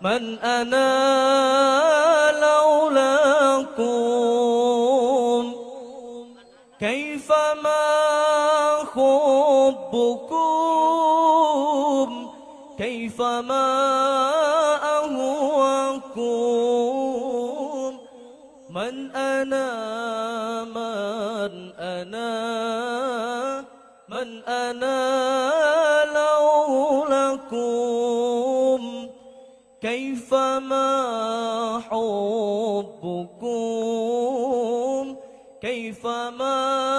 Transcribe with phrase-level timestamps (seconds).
[0.00, 0.88] من أنا
[2.40, 3.86] لولاكم.
[6.80, 7.86] كيفما
[8.94, 10.36] حبكم؟
[12.78, 13.66] كيفما
[14.84, 16.16] أهواكم؟
[18.70, 20.25] من أنا
[29.96, 30.88] كيفما
[31.90, 33.46] حبكم؟
[35.60, 36.95] كيفما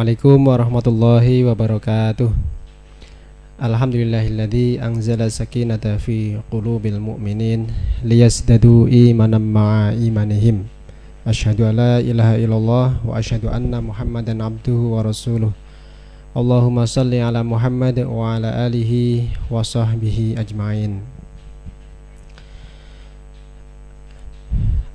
[0.00, 2.32] Assalamualaikum warahmatullahi wabarakatuh
[3.60, 7.68] Alhamdulillahilladzi anzala sakinata fi qulubil mu'minin
[8.00, 10.64] liyazdadu imanan ma'a imanihim
[11.28, 15.52] Asyhadu an la ilaha illallah wa asyhadu anna Muhammadan abduhu wa rasuluh.
[16.32, 21.04] Allahumma salli ala Muhammad wa ala alihi wa sahbihi ajmain.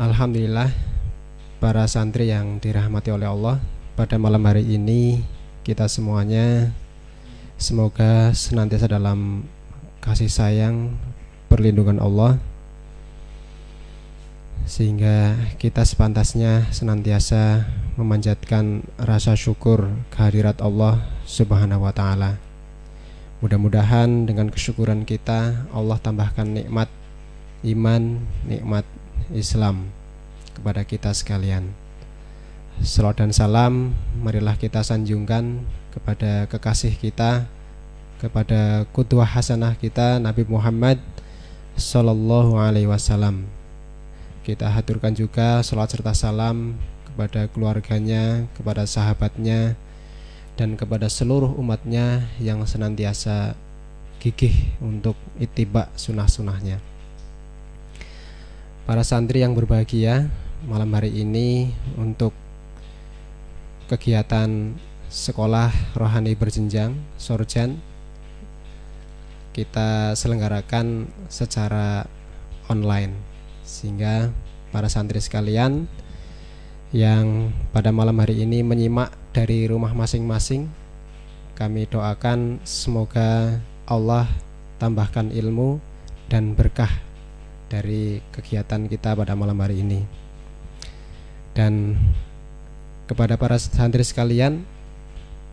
[0.02, 0.74] Alhamdulillah
[1.62, 3.62] para santri yang dirahmati oleh Allah
[3.96, 5.24] pada malam hari ini
[5.64, 6.76] kita semuanya
[7.56, 9.48] semoga senantiasa dalam
[10.04, 11.00] kasih sayang
[11.48, 12.36] perlindungan Allah
[14.68, 22.36] sehingga kita sepantasnya senantiasa memanjatkan rasa syukur kehadirat Allah Subhanahu wa taala.
[23.40, 26.92] Mudah-mudahan dengan kesyukuran kita Allah tambahkan nikmat
[27.64, 28.84] iman, nikmat
[29.32, 29.88] Islam
[30.52, 31.85] kepada kita sekalian.
[32.84, 33.74] Salam dan salam
[34.20, 35.64] marilah kita sanjungkan
[35.96, 37.48] kepada kekasih kita
[38.20, 41.00] kepada kudwah hasanah kita Nabi Muhammad
[41.80, 43.48] sallallahu alaihi wasallam
[44.46, 46.78] kita haturkan juga salat serta salam
[47.10, 49.74] kepada keluarganya, kepada sahabatnya,
[50.54, 53.58] dan kepada seluruh umatnya yang senantiasa
[54.22, 54.54] gigih
[54.84, 56.78] untuk itibak sunnah-sunnahnya.
[58.86, 60.30] Para santri yang berbahagia,
[60.70, 62.45] malam hari ini untuk
[63.86, 64.74] kegiatan
[65.10, 67.78] sekolah rohani berjenjang Sorjan
[69.56, 72.04] kita selenggarakan secara
[72.68, 73.16] online.
[73.64, 74.30] Sehingga
[74.76, 75.88] para santri sekalian
[76.92, 80.68] yang pada malam hari ini menyimak dari rumah masing-masing
[81.56, 84.28] kami doakan semoga Allah
[84.76, 85.80] tambahkan ilmu
[86.28, 86.92] dan berkah
[87.72, 90.04] dari kegiatan kita pada malam hari ini.
[91.56, 91.96] Dan
[93.06, 94.66] kepada para santri sekalian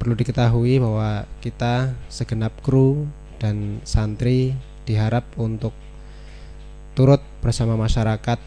[0.00, 3.06] perlu diketahui bahwa kita segenap kru
[3.38, 4.56] dan santri
[4.88, 5.70] diharap untuk
[6.96, 8.40] turut bersama masyarakat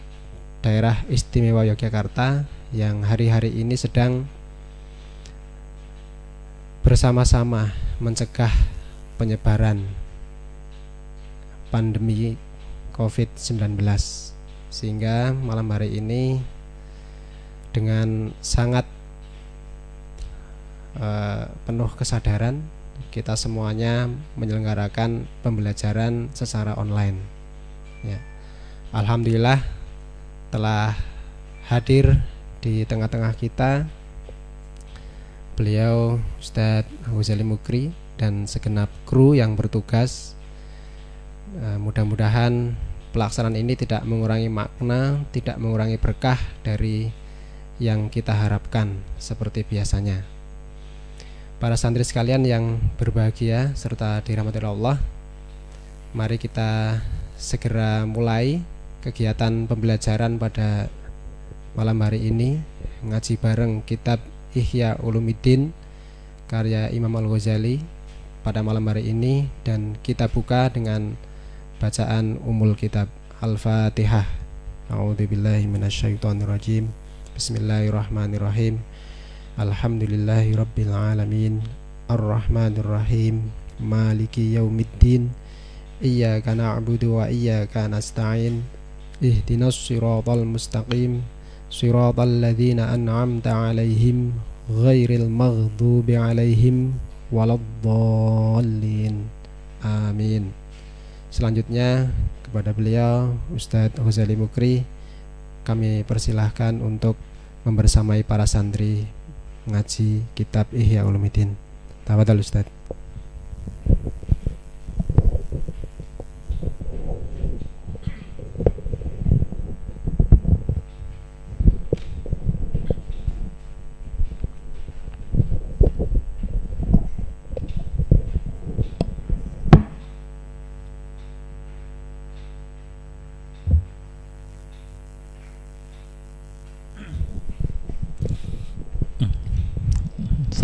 [0.65, 2.43] daerah istimewa Yogyakarta
[2.73, 4.25] yang hari-hari ini sedang
[6.81, 8.51] bersama-sama mencegah
[9.17, 9.85] penyebaran
[11.73, 12.37] pandemi
[12.93, 13.79] COVID-19
[14.69, 16.39] sehingga malam hari ini
[17.75, 18.87] dengan sangat
[20.99, 22.63] uh, penuh kesadaran
[23.11, 24.07] kita semuanya
[24.39, 27.19] menyelenggarakan pembelajaran secara online.
[28.03, 28.19] Ya.
[28.95, 29.59] Alhamdulillah
[30.51, 30.95] telah
[31.67, 32.23] hadir
[32.63, 33.87] di tengah-tengah kita.
[35.55, 40.35] Beliau Ustadz Huzali Mukri dan segenap kru yang bertugas.
[41.55, 42.75] E, mudah-mudahan
[43.15, 46.35] pelaksanaan ini tidak mengurangi makna tidak mengurangi berkah
[46.67, 47.07] dari
[47.79, 50.34] yang kita harapkan seperti biasanya
[51.59, 54.99] para santri sekalian yang berbahagia serta dirahmati Allah
[56.11, 56.99] mari kita
[57.39, 58.59] segera mulai
[59.03, 60.91] kegiatan pembelajaran pada
[61.75, 62.59] malam hari ini
[63.03, 64.19] ngaji bareng kitab
[64.55, 65.75] Ihya Ulumuddin
[66.47, 67.83] karya Imam Al-Ghazali
[68.45, 71.17] pada malam hari ini dan kita buka dengan
[71.81, 73.09] bacaan umul kitab
[73.41, 74.23] Al-Fatihah.
[74.87, 76.87] A'udzubillahi minasyaitonirrajim.
[77.33, 78.79] Bismillahirrahmanirrahim.
[79.55, 81.63] Alhamdulillahi Rabbil Alamin
[82.11, 83.39] Ar-Rahmanirrahim
[83.79, 85.31] Maliki Yaumiddin
[86.03, 88.67] Iyaka na'budu wa iyaka nasta'in
[89.23, 91.23] Ihdinas siratal mustaqim
[91.71, 94.35] Siratal ladhina an'amta alaihim
[94.67, 96.99] Ghairil maghdubi alaihim
[97.31, 99.23] Waladdallin.
[99.79, 100.51] Amin.
[101.31, 102.11] Selanjutnya
[102.43, 104.83] kepada beliau Ustadz Huzali Mukri
[105.63, 107.15] Kami persilahkan untuk
[107.63, 109.14] membersamai para santri
[109.65, 111.57] ngaji kitab Ihya Ulumuddin.
[112.05, 112.69] Tafadhal Ustadz.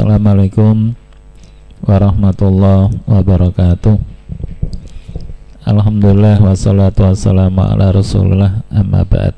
[0.02, 0.98] Assalamualaikum
[1.86, 4.02] warahmatullahi wabarakatuh.
[5.62, 9.38] Alhamdulillah wassalatu wassalamu ala rasulullah amma ba'd.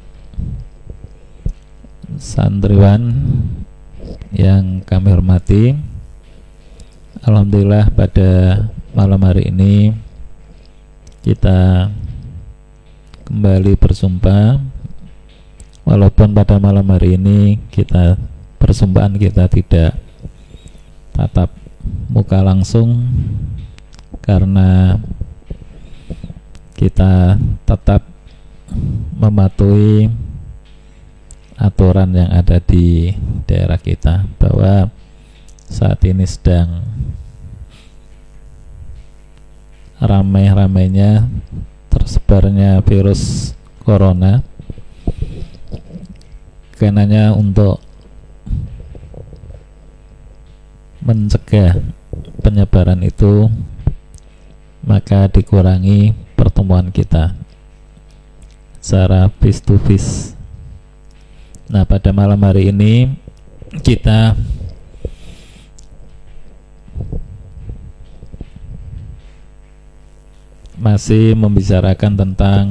[2.16, 3.12] Santriwan
[4.32, 5.76] yang kami hormati
[7.28, 8.64] Alhamdulillah pada
[8.96, 9.92] malam hari ini
[11.28, 11.92] kita
[13.28, 14.64] kembali bersumpah.
[15.84, 18.16] Walaupun pada malam hari ini kita
[18.64, 20.00] persumpahan kita tidak
[21.14, 21.50] tatap
[22.10, 23.10] muka langsung
[24.22, 24.98] karena
[26.74, 28.04] kita tetap
[29.16, 30.10] mematuhi
[31.56, 33.14] aturan yang ada di
[33.46, 34.90] daerah kita bahwa
[35.70, 36.84] saat ini sedang
[40.04, 41.30] ramai-ramainya
[41.88, 43.54] tersebarnya virus
[43.88, 44.44] corona.
[46.76, 47.80] Karenanya untuk
[51.04, 51.84] mencegah
[52.40, 53.52] penyebaran itu
[54.84, 57.36] maka dikurangi pertemuan kita
[58.84, 60.36] secara face to face.
[61.72, 63.16] Nah pada malam hari ini
[63.84, 64.36] kita
[70.76, 72.64] masih membicarakan tentang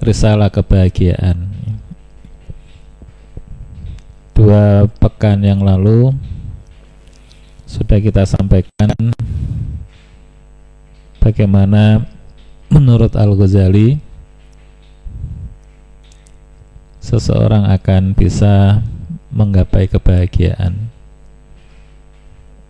[0.00, 1.52] risalah kebahagiaan
[4.34, 6.10] dua pekan yang lalu
[7.64, 9.14] sudah kita sampaikan
[11.22, 12.04] bagaimana
[12.68, 13.96] menurut Al-Ghazali
[17.04, 18.82] seseorang akan bisa
[19.30, 20.90] menggapai kebahagiaan.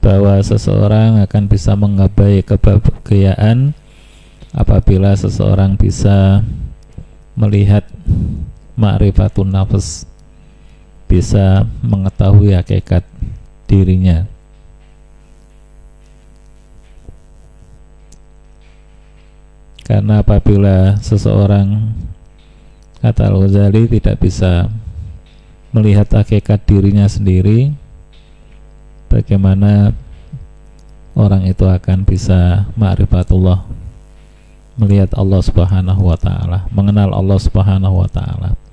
[0.04, 3.72] Bahwa seseorang akan bisa menggapai kebahagiaan
[4.52, 6.44] apabila seseorang bisa
[7.34, 7.88] melihat
[8.76, 10.04] ma'rifatun nafs
[11.04, 13.04] bisa mengetahui hakikat
[13.68, 14.26] dirinya.
[19.84, 21.92] Karena apabila seseorang
[23.04, 24.72] kata Al-Ghazali tidak bisa
[25.76, 27.76] melihat hakikat dirinya sendiri,
[29.12, 29.92] bagaimana
[31.12, 33.68] orang itu akan bisa ma'rifatullah
[34.80, 38.63] melihat Allah Subhanahu wa taala, mengenal Allah Subhanahu wa taala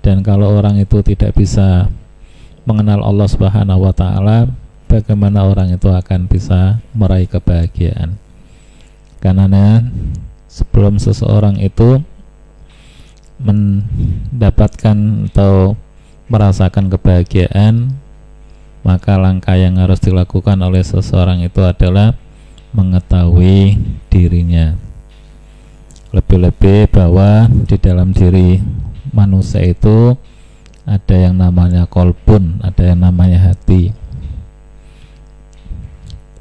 [0.00, 1.90] dan kalau orang itu tidak bisa
[2.68, 4.48] mengenal Allah Subhanahu wa taala
[4.88, 8.16] bagaimana orang itu akan bisa meraih kebahagiaan?
[9.18, 9.82] Karena
[10.46, 12.00] sebelum seseorang itu
[13.38, 15.78] mendapatkan atau
[16.26, 17.94] merasakan kebahagiaan
[18.88, 22.14] maka langkah yang harus dilakukan oleh seseorang itu adalah
[22.72, 23.76] mengetahui
[24.08, 24.76] dirinya.
[26.14, 28.62] Lebih-lebih bahwa di dalam diri
[29.12, 30.16] manusia itu
[30.88, 33.92] ada yang namanya kolbun, ada yang namanya hati.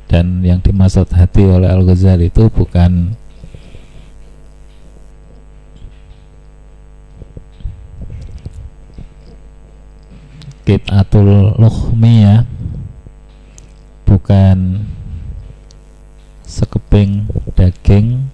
[0.08, 3.12] Dan yang dimaksud hati oleh Al-Ghazali itu bukan
[10.64, 12.44] kit'atul luhmi
[14.04, 14.84] bukan
[16.44, 18.28] sekeping daging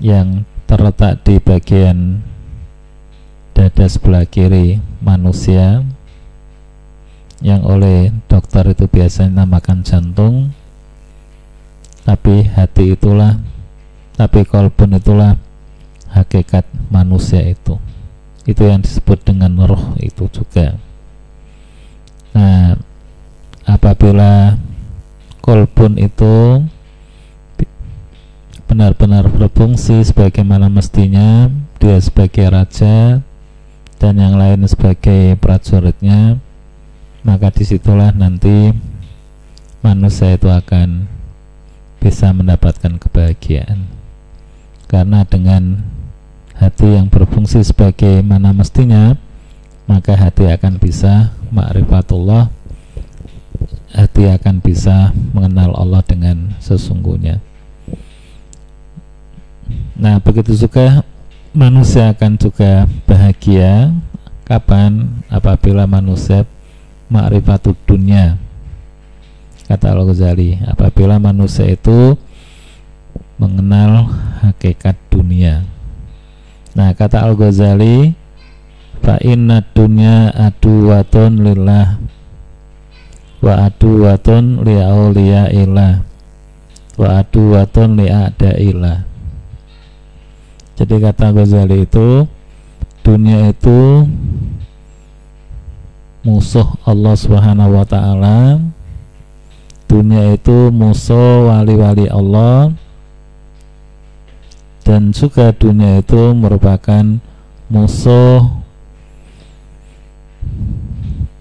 [0.00, 2.20] yang terletak di bagian
[3.56, 5.80] dada sebelah kiri manusia
[7.40, 10.52] yang oleh dokter itu biasanya namakan jantung.
[12.04, 13.40] Tapi hati itulah
[14.16, 15.40] tapi kolbun itulah
[16.12, 17.80] hakikat manusia itu.
[18.44, 20.76] Itu yang disebut dengan roh itu juga.
[22.36, 22.76] Nah
[23.64, 24.56] apabila
[25.40, 26.64] kolbun itu
[28.78, 31.50] benar-benar berfungsi sebagaimana mestinya
[31.82, 33.18] dia sebagai raja
[33.98, 36.38] dan yang lain sebagai prajuritnya
[37.26, 38.70] maka di situlah nanti
[39.82, 41.10] manusia itu akan
[41.98, 43.90] bisa mendapatkan kebahagiaan.
[44.86, 45.82] Karena dengan
[46.54, 49.18] hati yang berfungsi sebagaimana mestinya
[49.90, 52.46] maka hati akan bisa ma'rifatullah
[53.90, 57.42] hati akan bisa mengenal Allah dengan sesungguhnya
[59.98, 61.02] Nah, begitu juga
[61.50, 63.90] manusia akan juga bahagia
[64.46, 66.46] kapan apabila manusia
[67.08, 68.36] ma'rifatud dunia.
[69.68, 72.16] Kata Al-Ghazali, apabila manusia itu
[73.36, 74.08] mengenal
[74.40, 75.64] hakikat dunia.
[76.72, 78.16] Nah, kata Al-Ghazali,
[79.04, 82.00] fa inna dunya aduwatun lillah
[83.38, 84.76] wa aduwatun li
[85.54, 86.02] ilah
[86.98, 88.10] wa aduwatun li
[90.78, 92.22] jadi kata Ghazali itu
[93.02, 94.06] dunia itu
[96.22, 98.62] musuh Allah Subhanahu wa taala.
[99.90, 102.70] Dunia itu musuh wali-wali Allah
[104.86, 107.18] dan juga dunia itu merupakan
[107.66, 108.46] musuh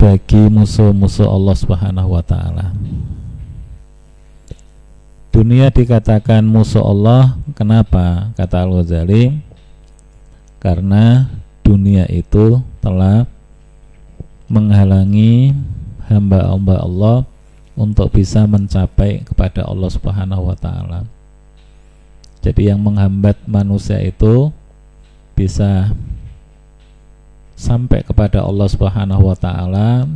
[0.02, 2.74] bagi musuh-musuh Allah Subhanahu wa taala.
[5.38, 8.34] Dunia dikatakan musuh Allah, kenapa?
[8.34, 9.38] Kata Al-Ghazali,
[10.58, 11.30] karena
[11.62, 13.30] dunia itu telah
[14.50, 15.54] menghalangi
[16.10, 17.18] hamba-hamba Allah
[17.78, 21.06] untuk bisa mencapai kepada Allah Subhanahu wa taala.
[22.42, 24.50] Jadi yang menghambat manusia itu
[25.38, 25.94] bisa
[27.54, 30.10] sampai kepada Allah Subhanahu wa taala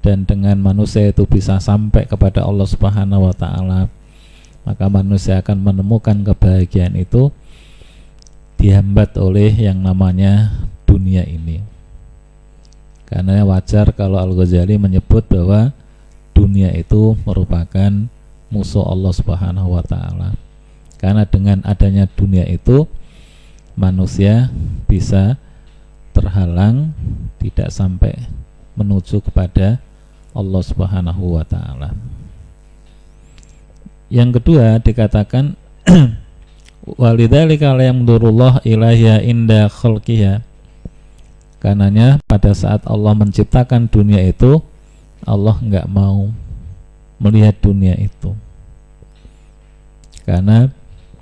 [0.00, 3.97] dan dengan manusia itu bisa sampai kepada Allah Subhanahu wa taala
[4.68, 7.32] maka manusia akan menemukan kebahagiaan itu
[8.60, 10.52] dihambat oleh yang namanya
[10.84, 11.64] dunia ini.
[13.08, 15.72] Karena wajar kalau Al-Ghazali menyebut bahwa
[16.36, 18.12] dunia itu merupakan
[18.52, 20.36] musuh Allah Subhanahu wa taala.
[21.00, 22.84] Karena dengan adanya dunia itu
[23.72, 24.52] manusia
[24.84, 25.40] bisa
[26.12, 26.92] terhalang
[27.40, 28.12] tidak sampai
[28.76, 29.80] menuju kepada
[30.36, 31.96] Allah Subhanahu wa taala.
[34.08, 35.52] Yang kedua dikatakan
[37.00, 40.40] walidzalika la yamdurullah ilahya inda khalqiha.
[41.58, 44.62] Karenanya pada saat Allah menciptakan dunia itu
[45.26, 46.30] Allah nggak mau
[47.20, 48.32] melihat dunia itu.
[50.24, 50.70] Karena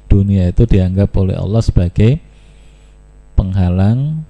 [0.07, 2.21] dunia itu dianggap oleh Allah sebagai
[3.35, 4.23] penghalang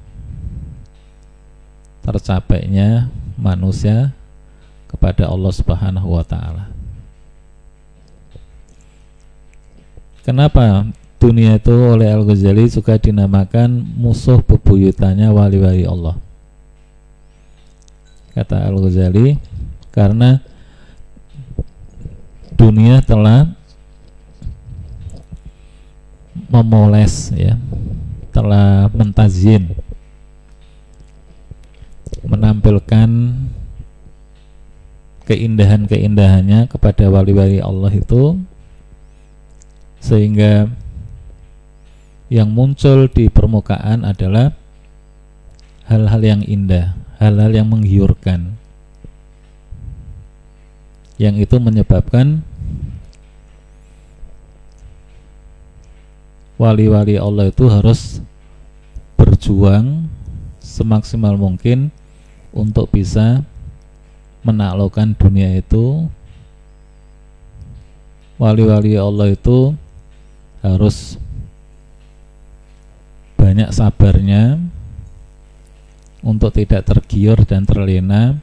[2.07, 4.15] tercapainya manusia
[4.87, 6.76] kepada Allah Subhanahu wa taala.
[10.27, 10.83] Kenapa
[11.23, 16.19] dunia itu oleh Al-Ghazali juga dinamakan musuh bebuyutannya wali-wali Allah?
[18.35, 19.39] Kata Al-Ghazali,
[19.95, 20.43] karena
[22.59, 23.55] dunia telah
[26.51, 27.55] memoles ya,
[28.35, 29.79] telah mentazin
[32.27, 33.09] menampilkan
[35.31, 38.43] keindahan-keindahannya kepada wali-wali Allah itu
[40.07, 40.71] sehingga
[42.31, 44.55] yang muncul di permukaan adalah
[45.91, 48.55] hal-hal yang indah, hal-hal yang menggiurkan.
[51.19, 52.47] Yang itu menyebabkan
[56.55, 58.23] wali-wali Allah itu harus
[59.19, 60.07] berjuang
[60.63, 61.91] semaksimal mungkin
[62.55, 63.43] untuk bisa
[64.47, 66.07] menaklukkan dunia itu.
[68.37, 69.73] Wali-wali Allah itu
[70.75, 71.21] harus
[73.39, 74.59] banyak sabarnya
[76.27, 78.35] untuk tidak tergiur dan terlena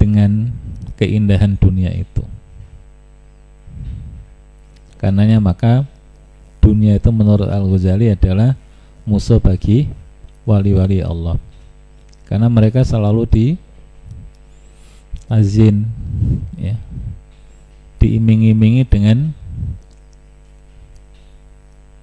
[0.00, 0.48] dengan
[0.96, 2.24] keindahan dunia itu.
[4.96, 5.84] Karenanya maka
[6.64, 8.56] dunia itu menurut Al-Ghazali adalah
[9.04, 9.88] musuh bagi
[10.48, 11.36] wali-wali Allah.
[12.28, 13.46] Karena mereka selalu di
[15.28, 15.88] azin
[16.56, 16.76] ya.
[18.00, 19.36] Diiming-imingi dengan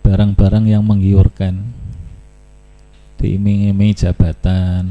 [0.08, 1.67] barang-barang yang menggiurkan.
[3.20, 4.88] Diiming-imingi jabatan.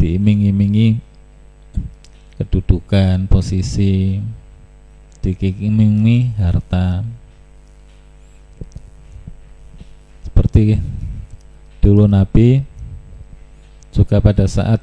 [0.00, 0.96] Diiming-imingi
[2.40, 4.24] kedudukan posisi.
[5.20, 7.04] Diiming-imingi harta.
[10.24, 10.80] Seperti
[11.84, 12.64] dulu Nabi
[13.92, 14.80] juga pada saat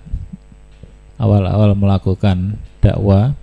[1.18, 2.54] awal-awal melakukan
[2.86, 3.34] dakwah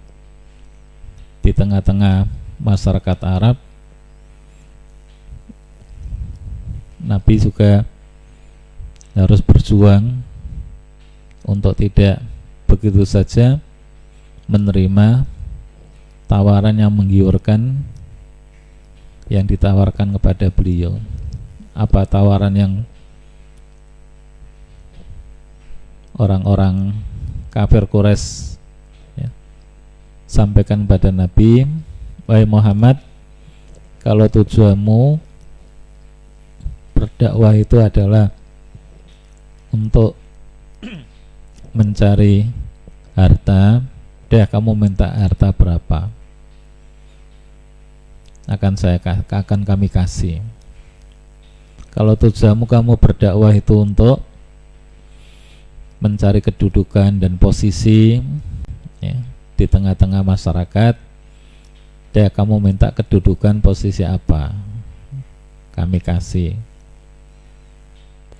[1.43, 2.31] di tengah-tengah
[2.63, 3.66] masyarakat Arab
[7.17, 7.89] Nabi juga
[9.17, 10.21] harus berjuang
[11.49, 12.21] untuk tidak
[12.69, 13.57] begitu saja
[14.45, 15.25] menerima
[16.29, 17.81] tawaran yang menggiurkan
[19.33, 21.01] yang ditawarkan kepada beliau.
[21.73, 22.73] Apa tawaran yang
[26.21, 26.93] orang-orang
[27.49, 28.61] kafir Quraisy
[29.17, 29.33] ya,
[30.29, 31.65] sampaikan pada Nabi,
[32.29, 33.01] wahai Muhammad,
[34.05, 35.26] kalau tujuanmu
[36.97, 38.33] berdakwah itu adalah
[39.69, 40.17] untuk
[41.77, 42.49] mencari
[43.13, 43.85] harta,
[44.33, 46.09] deh kamu minta harta berapa?
[48.49, 48.97] Akan saya
[49.29, 50.41] akan kami kasih.
[51.93, 54.25] Kalau tujuanmu kamu berdakwah itu untuk
[56.01, 58.21] mencari kedudukan dan posisi
[59.01, 59.17] ya,
[59.57, 60.95] di tengah-tengah masyarakat
[62.13, 64.53] dia kamu minta kedudukan posisi apa
[65.73, 66.57] kami kasih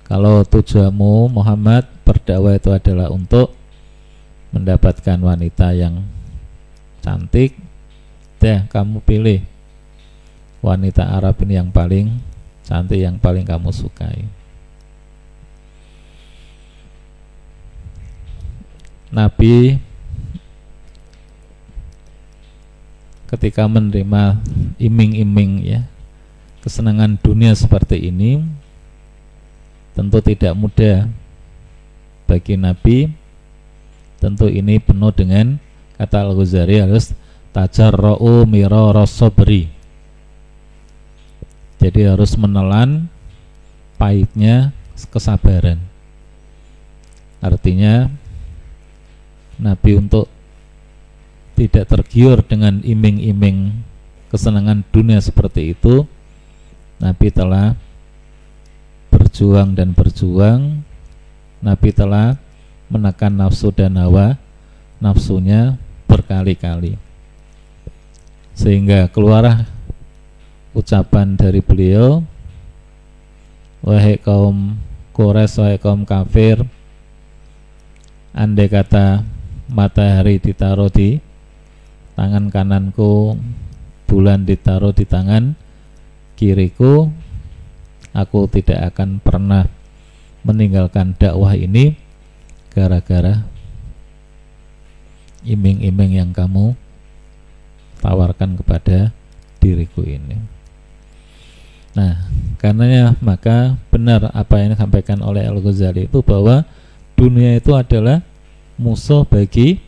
[0.07, 3.51] kalau tujuanmu Muhammad berdakwah itu adalah untuk
[4.55, 6.07] mendapatkan wanita yang
[7.03, 7.59] cantik
[8.39, 9.43] deh kamu pilih.
[10.63, 12.17] Wanita Arab ini yang paling
[12.63, 14.23] cantik yang paling kamu sukai.
[19.11, 19.79] Nabi
[23.27, 24.39] ketika menerima
[24.79, 25.83] iming-iming ya
[26.63, 28.43] kesenangan dunia seperti ini
[29.97, 31.09] tentu tidak mudah
[32.29, 33.09] bagi Nabi
[34.21, 35.57] tentu ini penuh dengan
[35.97, 37.17] kata Al-Ghazali harus
[37.49, 39.73] tajarra'u mirara sabri
[41.77, 43.05] Jadi harus menelan
[44.01, 44.73] pahitnya
[45.13, 45.77] kesabaran.
[47.37, 48.09] Artinya
[49.61, 50.25] Nabi untuk
[51.53, 53.77] tidak tergiur dengan iming-iming
[54.33, 56.05] kesenangan dunia seperti itu
[56.97, 57.77] Nabi telah
[59.09, 60.83] berjuang dan berjuang
[61.61, 62.37] Nabi telah
[62.87, 64.37] menekan nafsu dan hawa
[65.01, 65.75] nafsunya
[66.07, 66.95] berkali-kali.
[68.57, 69.69] Sehingga keluarlah
[70.73, 72.21] ucapan dari beliau
[73.81, 74.77] wahai kaum
[75.13, 76.61] Quraisy wahai kaum kafir
[78.37, 79.25] andai kata
[79.65, 81.17] matahari ditaruh di
[82.13, 83.37] tangan kananku
[84.05, 85.57] bulan ditaruh di tangan
[86.37, 87.09] kiriku
[88.17, 89.69] aku tidak akan pernah
[90.41, 91.93] meninggalkan dakwah ini
[92.73, 93.45] gara-gara
[95.45, 96.73] iming-iming yang kamu
[98.01, 99.13] tawarkan kepada
[99.61, 100.37] diriku ini.
[101.93, 102.29] Nah,
[102.61, 106.65] karenanya maka benar apa yang disampaikan oleh Al-Ghazali itu bahwa
[107.17, 108.21] dunia itu adalah
[108.77, 109.81] musuh bagi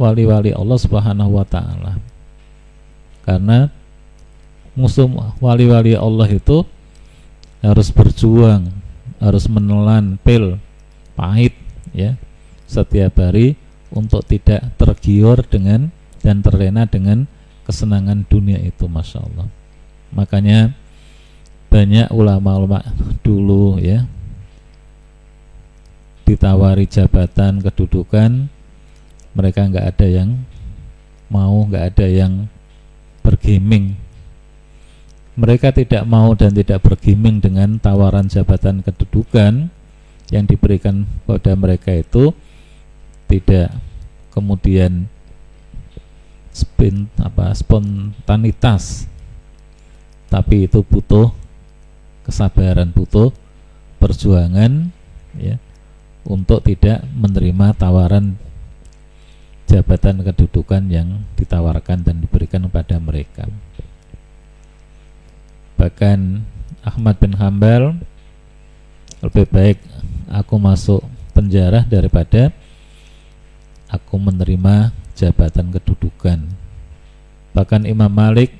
[0.00, 2.00] wali-wali Allah Subhanahu wa taala.
[3.28, 3.68] Karena
[4.72, 5.04] musuh
[5.44, 6.64] wali-wali Allah itu
[7.60, 8.72] harus berjuang,
[9.20, 10.56] harus menelan pil
[11.16, 11.52] pahit
[11.92, 12.16] ya
[12.64, 13.56] setiap hari
[13.92, 15.92] untuk tidak tergiur dengan
[16.24, 17.28] dan terlena dengan
[17.68, 19.48] kesenangan dunia itu masya Allah.
[20.10, 20.74] Makanya
[21.70, 22.82] banyak ulama-ulama
[23.22, 24.02] dulu ya
[26.26, 28.50] ditawari jabatan kedudukan
[29.34, 30.30] mereka nggak ada yang
[31.30, 32.50] mau nggak ada yang
[33.22, 33.94] bergaming
[35.40, 39.72] mereka tidak mau dan tidak bergaming dengan tawaran jabatan kedudukan
[40.28, 42.36] yang diberikan pada mereka itu.
[43.24, 43.72] Tidak.
[44.36, 45.08] Kemudian
[46.52, 49.08] spin apa spontanitas.
[50.28, 51.32] Tapi itu butuh
[52.28, 53.32] kesabaran butuh
[53.98, 54.92] perjuangan
[55.34, 55.58] ya
[56.22, 58.36] untuk tidak menerima tawaran
[59.66, 63.50] jabatan kedudukan yang ditawarkan dan diberikan kepada mereka.
[65.80, 66.44] Bahkan
[66.84, 67.96] Ahmad bin Hambal
[69.24, 69.80] lebih baik
[70.28, 71.00] aku masuk
[71.32, 72.52] penjara daripada
[73.88, 76.44] aku menerima jabatan kedudukan.
[77.56, 78.52] Bahkan Imam Malik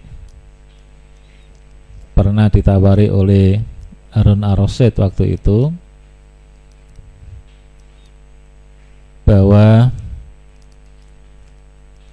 [2.16, 3.60] pernah ditawari oleh
[4.16, 5.68] Harun Ar-Rasyid waktu itu
[9.28, 9.92] bahwa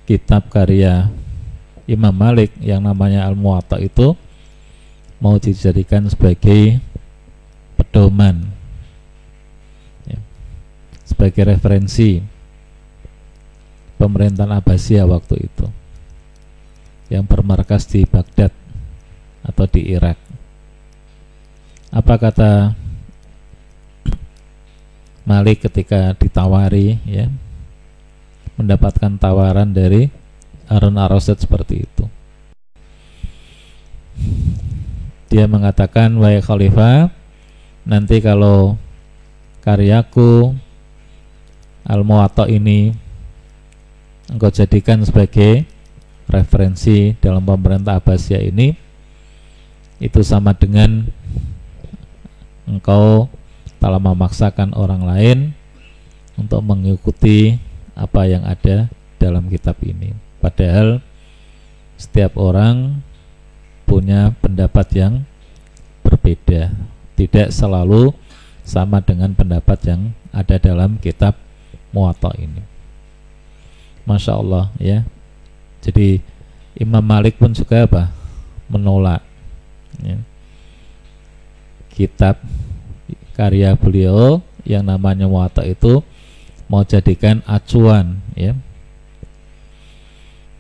[0.04, 1.08] kitab karya
[1.88, 4.27] Imam Malik yang namanya Al-Muwatta itu
[5.18, 6.78] mau dijadikan sebagai
[7.78, 8.46] pedoman.
[10.06, 10.20] Ya,
[11.06, 12.22] sebagai referensi
[13.98, 15.66] pemerintahan Abbasiyah waktu itu.
[17.08, 18.52] Yang bermarkas di Baghdad
[19.42, 20.20] atau di Irak.
[21.88, 22.76] Apa kata
[25.24, 27.32] Malik ketika ditawari ya?
[28.60, 30.12] Mendapatkan tawaran dari
[30.68, 31.97] Harun Ar-Rasyid seperti itu.
[35.38, 37.14] Dia mengatakan, "Wahai khalifah,
[37.86, 38.74] nanti kalau
[39.62, 40.58] karyaku
[41.86, 42.90] Al-Muwatta ini
[44.34, 45.70] engkau jadikan sebagai
[46.26, 48.74] referensi dalam pemerintah Abbasiyah ini
[50.02, 51.06] itu sama dengan
[52.66, 53.30] engkau
[53.78, 55.38] telah memaksakan orang lain
[56.34, 57.62] untuk mengikuti
[57.94, 58.90] apa yang ada
[59.22, 60.18] dalam kitab ini.
[60.42, 60.98] Padahal
[61.94, 63.06] setiap orang
[63.88, 65.14] punya pendapat yang
[66.04, 66.76] berbeda,
[67.16, 68.12] tidak selalu
[68.68, 70.02] sama dengan pendapat yang
[70.36, 71.40] ada dalam kitab
[71.96, 72.60] Muwatta ini.
[74.04, 75.08] Masya Allah ya.
[75.80, 76.20] Jadi
[76.76, 78.12] Imam Malik pun juga apa?
[78.68, 79.24] Menolak
[80.04, 80.20] ya.
[81.96, 82.44] kitab
[83.34, 86.04] karya beliau yang namanya Muwatta itu
[86.68, 88.52] mau jadikan acuan ya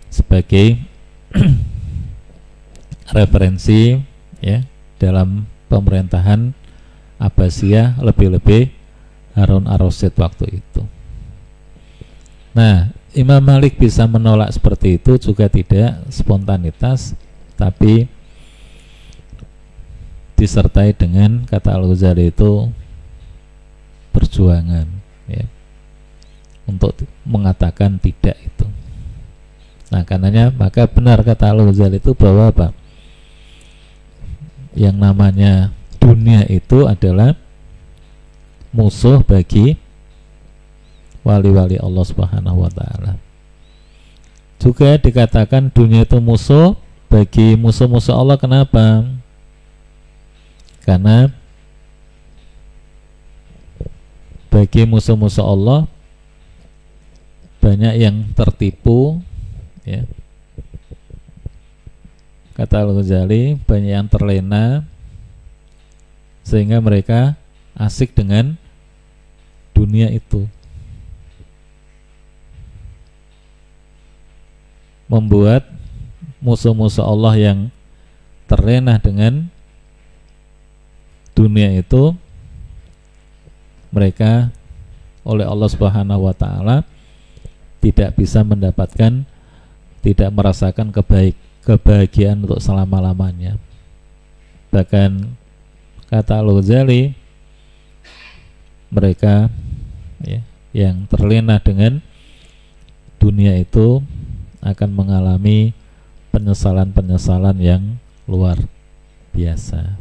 [0.07, 0.79] sebagai
[3.11, 3.95] referensi
[4.43, 4.63] ya
[4.97, 6.51] dalam pemerintahan
[7.17, 8.69] Abbasiyah lebih-lebih
[9.33, 10.81] Harun Ar-Rasyid waktu itu.
[12.57, 17.13] Nah, Imam Malik bisa menolak seperti itu juga tidak spontanitas
[17.57, 18.09] tapi
[20.37, 22.69] disertai dengan kata Al-Ghazali itu
[24.13, 24.85] perjuangan
[25.25, 25.45] ya
[26.69, 26.93] untuk
[27.25, 28.65] mengatakan tidak itu.
[29.89, 32.67] Nah, karenanya maka benar kata Al-Ghazali itu bahwa apa?
[34.77, 37.33] Yang namanya dunia itu adalah
[38.69, 39.73] musuh bagi
[41.25, 43.17] wali-wali Allah Subhanahu wa taala.
[44.61, 46.77] Juga dikatakan dunia itu musuh
[47.09, 49.01] bagi musuh-musuh Allah kenapa?
[50.87, 51.27] karena
[54.47, 55.83] bagi musuh-musuh Allah
[57.59, 59.19] banyak yang tertipu
[59.83, 60.07] ya
[62.57, 64.81] kata Al-Ghazali banyak yang terlena
[66.41, 67.37] sehingga mereka
[67.77, 68.57] asik dengan
[69.77, 70.49] dunia itu.
[75.05, 75.69] Membuat
[76.41, 77.59] musuh-musuh Allah yang
[78.49, 79.47] terlena dengan
[81.37, 82.17] dunia itu
[83.93, 84.49] mereka
[85.21, 86.83] oleh Allah Subhanahu wa taala
[87.79, 89.23] tidak bisa mendapatkan
[90.01, 93.59] tidak merasakan kebaik kebahagiaan untuk selama-lamanya.
[94.71, 95.35] Bahkan
[96.07, 97.11] kata Al-Ghazali
[98.87, 99.51] mereka
[100.23, 100.39] ya,
[100.71, 101.99] yang terlena dengan
[103.19, 103.99] dunia itu
[104.63, 105.75] akan mengalami
[106.31, 107.83] penyesalan-penyesalan yang
[108.31, 108.63] luar
[109.35, 109.99] biasa.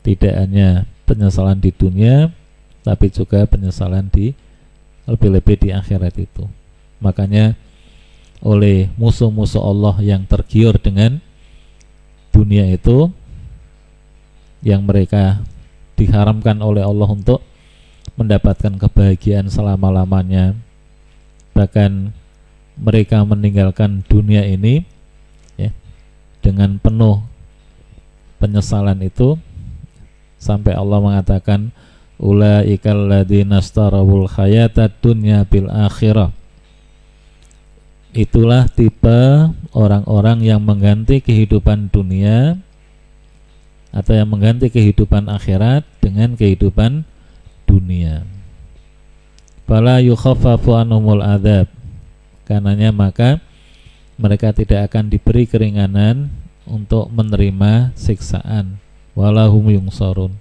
[0.00, 2.32] Tidak hanya penyesalan di dunia,
[2.80, 4.32] tapi juga penyesalan di
[5.04, 6.48] lebih-lebih di akhirat itu.
[7.04, 7.52] Makanya
[8.38, 11.18] oleh musuh-musuh Allah yang tergiur dengan
[12.30, 13.10] dunia itu
[14.62, 15.42] yang mereka
[15.98, 17.42] diharamkan oleh Allah untuk
[18.14, 20.54] mendapatkan kebahagiaan selama-lamanya.
[21.54, 22.14] Bahkan
[22.78, 24.86] mereka meninggalkan dunia ini
[25.58, 25.74] ya
[26.38, 27.26] dengan penuh
[28.38, 29.34] penyesalan itu
[30.38, 31.74] sampai Allah mengatakan
[32.22, 36.37] ulaikal ladzina starawul hayata dunya bil akhirah
[38.16, 42.56] itulah tipe orang-orang yang mengganti kehidupan dunia
[43.92, 47.04] atau yang mengganti kehidupan akhirat dengan kehidupan
[47.64, 48.24] dunia.
[49.68, 51.68] Fala yukhaffafu anhumul adab.
[52.48, 53.44] Karenanya maka
[54.16, 56.32] mereka tidak akan diberi keringanan
[56.64, 58.80] untuk menerima siksaan
[59.12, 60.32] walahum yungsarun.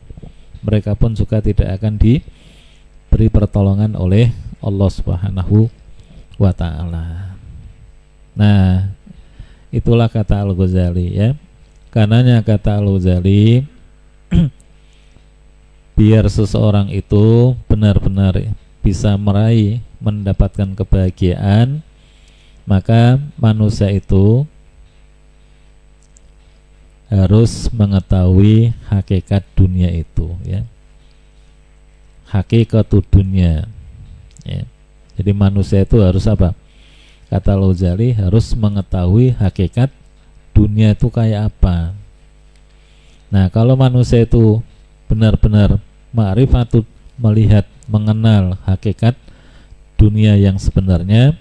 [0.64, 4.32] Mereka pun juga tidak akan diberi pertolongan oleh
[4.64, 5.68] Allah Subhanahu
[6.40, 7.27] wa taala.
[8.38, 8.94] Nah,
[9.74, 11.34] itulah kata Al-Ghazali ya.
[11.90, 13.66] Karenanya kata Al-Ghazali
[15.98, 18.54] biar seseorang itu benar-benar
[18.86, 21.82] bisa meraih mendapatkan kebahagiaan,
[22.70, 24.46] maka manusia itu
[27.10, 30.62] harus mengetahui hakikat dunia itu ya.
[32.30, 33.66] Hakikat dunia
[34.46, 34.62] ya.
[35.18, 36.54] Jadi manusia itu harus apa?
[37.28, 39.92] Kata Lozali harus mengetahui hakikat
[40.56, 41.94] dunia itu kayak apa.
[43.28, 44.64] Nah, kalau manusia itu
[45.12, 45.80] benar-benar
[46.16, 46.88] ma'rifatut
[47.20, 49.16] melihat, mengenal hakikat
[49.96, 51.36] dunia yang sebenarnya,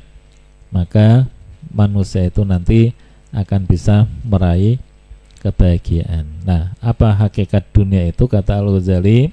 [0.70, 1.26] maka
[1.70, 2.94] manusia itu nanti
[3.34, 4.78] akan bisa meraih
[5.42, 6.26] kebahagiaan.
[6.42, 9.30] Nah, apa hakikat dunia itu kata Al-Ghazali?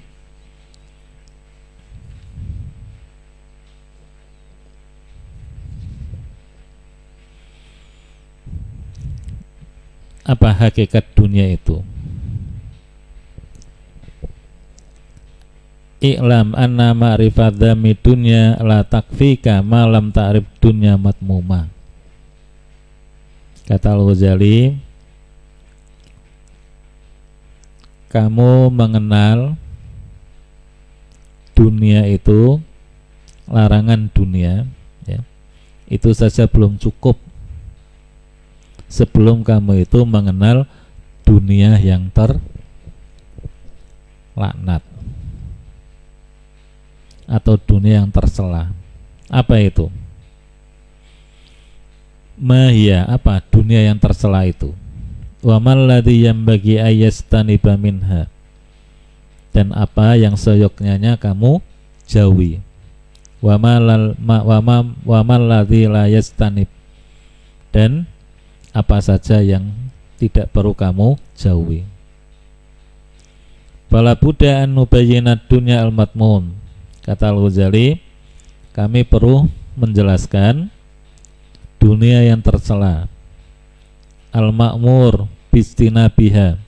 [10.24, 11.84] Apa hakikat dunia itu?
[16.04, 21.72] I'lam anna ma'rifat dhami dunya la takfika malam ta'rif dunya matmuma.
[23.64, 24.76] Kata Al-Ghazali
[28.12, 29.56] Kamu mengenal
[31.56, 32.62] dunia itu
[33.50, 34.70] larangan dunia
[35.02, 35.18] ya,
[35.90, 37.18] itu saja belum cukup
[38.94, 40.70] sebelum kamu itu mengenal
[41.26, 42.38] dunia yang terlaknat
[47.26, 48.70] atau dunia yang tercela.
[49.26, 49.90] Apa itu?
[52.38, 54.70] Mahia apa dunia yang tercela itu?
[55.42, 58.30] Wa malladhi bagi ayastaniba minha
[59.50, 61.58] dan apa yang seyoknya kamu
[62.06, 62.62] jauhi.
[63.44, 66.66] Wa malal ma, wa ma, wa malladhi la yastanib
[67.74, 68.08] dan
[68.74, 69.70] apa saja yang
[70.18, 71.86] tidak perlu kamu jauhi.
[73.86, 76.50] Bala Buddha an nubayyinat dunya al matmun.
[77.06, 78.02] Kata Al-Ghazali,
[78.74, 79.46] kami perlu
[79.78, 80.72] menjelaskan
[81.78, 83.06] dunia yang tercela.
[84.34, 86.58] Al-ma'mur bistina biha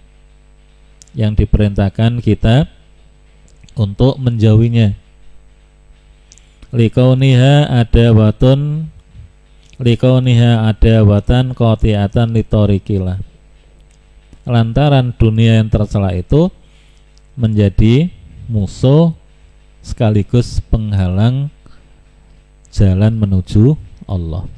[1.19, 2.71] yang diperintahkan kita
[3.75, 4.95] untuk menjauhinya.
[6.71, 8.93] Likauniha ada watun
[9.77, 13.21] likauniha ada watan kotiatan litorikila
[14.47, 16.49] lantaran dunia yang tercela itu
[17.37, 18.09] menjadi
[18.49, 19.13] musuh
[19.83, 21.53] sekaligus penghalang
[22.73, 23.77] jalan menuju
[24.09, 24.49] Allah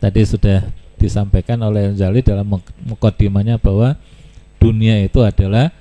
[0.00, 0.64] tadi sudah
[1.00, 3.96] disampaikan oleh Zali dalam mukadimahnya bahwa
[4.60, 5.72] dunia itu adalah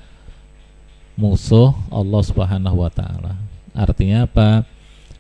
[1.20, 3.36] musuh Allah Subhanahu wa taala.
[3.76, 4.64] Artinya apa?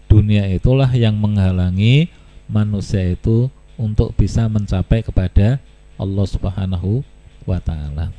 [0.10, 2.10] Dunia itulah yang menghalangi
[2.50, 3.48] manusia itu
[3.78, 5.62] untuk bisa mencapai kepada
[5.96, 7.06] Allah Subhanahu
[7.46, 8.10] wa taala.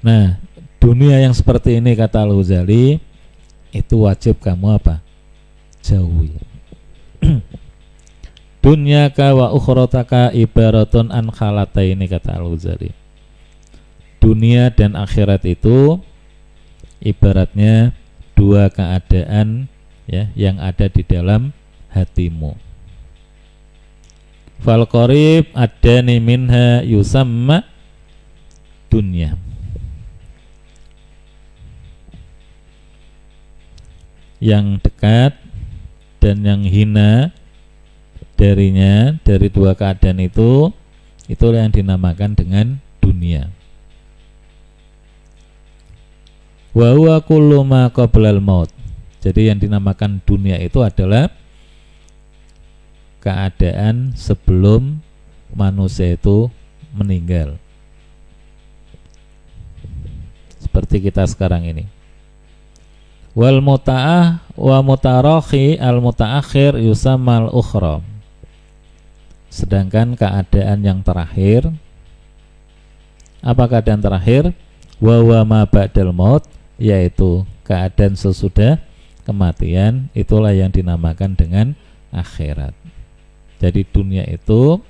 [0.00, 0.40] Nah,
[0.80, 3.04] dunia yang seperti ini kata Al-Ghazali
[3.70, 5.04] itu wajib kamu apa?
[5.84, 6.40] Jauhi.
[8.64, 11.28] Dunyaka wa ukhrotaka ibaratun an
[11.84, 12.96] ini kata Al-Ghazali.
[14.20, 16.00] Dunia dan akhirat itu
[17.00, 17.92] ibaratnya
[18.40, 19.68] dua keadaan
[20.08, 21.52] ya yang ada di dalam
[21.92, 22.56] hatimu.
[24.64, 27.68] Fal qarib adani minha yusamma
[28.88, 29.36] dunya.
[34.40, 35.36] Yang dekat
[36.24, 37.28] dan yang hina
[38.40, 40.72] darinya dari dua keadaan itu
[41.28, 43.52] itulah yang dinamakan dengan dunia.
[46.70, 48.70] Wa huwa kullu ma qablal maut.
[49.20, 51.28] Jadi yang dinamakan dunia itu adalah
[53.20, 55.02] keadaan sebelum
[55.52, 56.48] manusia itu
[56.94, 57.60] meninggal.
[60.62, 61.84] Seperti kita sekarang ini.
[63.34, 68.02] Wal muta'ah wa mutarakhi al mutaakhir yusamal ukhra.
[69.50, 71.70] Sedangkan keadaan yang terakhir
[73.40, 74.52] apa keadaan terakhir?
[75.00, 76.44] Wa wa ma ba'dal maut
[76.80, 78.80] yaitu keadaan sesudah
[79.28, 81.76] kematian itulah yang dinamakan dengan
[82.10, 82.72] akhirat.
[83.60, 84.80] Jadi dunia itu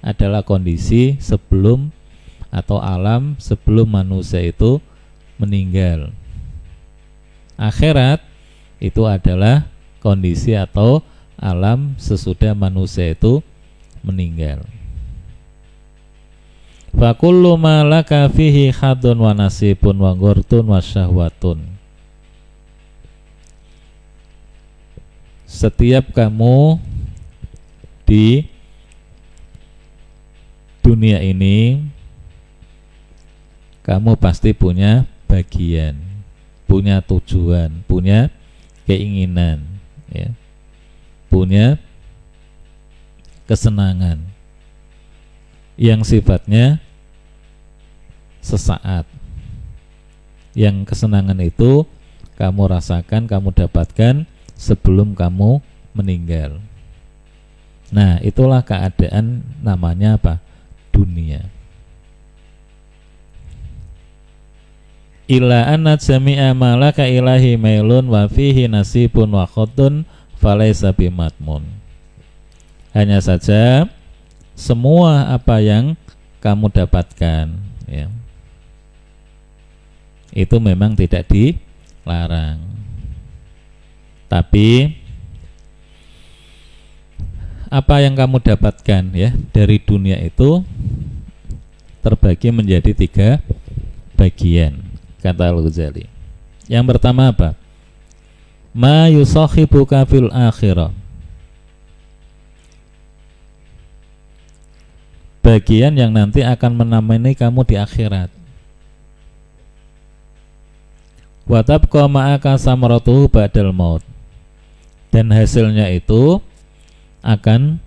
[0.00, 1.90] adalah kondisi sebelum
[2.54, 4.78] atau alam sebelum manusia itu
[5.36, 6.14] meninggal.
[7.58, 8.22] Akhirat
[8.78, 9.66] itu adalah
[9.98, 11.02] kondisi atau
[11.36, 13.42] alam sesudah manusia itu
[14.06, 14.62] meninggal.
[16.96, 21.60] Fakullu ma laka fihi khadun wa nasibun wa ghurtun wa syahwatun.
[25.44, 26.80] Setiap kamu
[28.08, 28.48] di
[30.80, 31.84] dunia ini
[33.84, 36.00] kamu pasti punya bagian,
[36.64, 38.32] punya tujuan, punya
[38.88, 39.68] keinginan,
[40.08, 40.32] ya.
[41.28, 41.76] Punya
[43.44, 44.24] kesenangan
[45.76, 46.80] yang sifatnya
[48.46, 49.02] sesaat.
[50.54, 51.82] Yang kesenangan itu
[52.38, 54.24] kamu rasakan, kamu dapatkan
[54.54, 55.58] sebelum kamu
[55.92, 56.62] meninggal.
[57.90, 60.38] Nah, itulah keadaan namanya apa?
[60.94, 61.44] Dunia.
[65.26, 70.06] Ila anna jami'a malaka ilahi mailun wa fihi nasibun wa khotun
[70.38, 71.66] falaysa bimatmun.
[72.94, 73.90] Hanya saja
[74.54, 75.98] semua apa yang
[76.38, 77.58] kamu dapatkan
[77.90, 78.06] ya.
[80.36, 82.60] Itu memang tidak dilarang.
[84.28, 84.92] Tapi
[87.72, 90.60] apa yang kamu dapatkan ya dari dunia itu
[92.04, 93.40] terbagi menjadi tiga
[94.14, 94.76] bagian
[95.24, 96.04] kata Al-Ghazali.
[96.68, 97.56] Yang pertama apa?
[98.76, 100.92] Ma yusakhibuka fil akhirah.
[105.40, 108.28] Bagian yang nanti akan menemani kamu di akhirat.
[111.46, 114.02] Watabqa ma'aka samaratuhu ba'dal maut.
[115.14, 116.42] Dan hasilnya itu
[117.22, 117.78] akan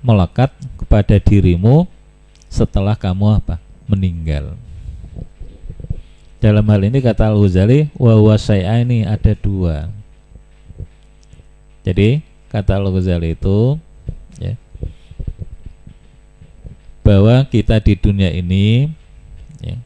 [0.00, 1.84] melekat kepada dirimu
[2.48, 3.56] setelah kamu apa?
[3.90, 4.54] meninggal.
[6.38, 8.14] Dalam hal ini kata Al-Ghazali wa
[8.78, 9.90] ini ada dua.
[11.82, 13.76] Jadi kata Al-Ghazali itu
[14.38, 14.54] ya,
[17.02, 18.88] bahwa kita di dunia ini
[19.58, 19.76] ya,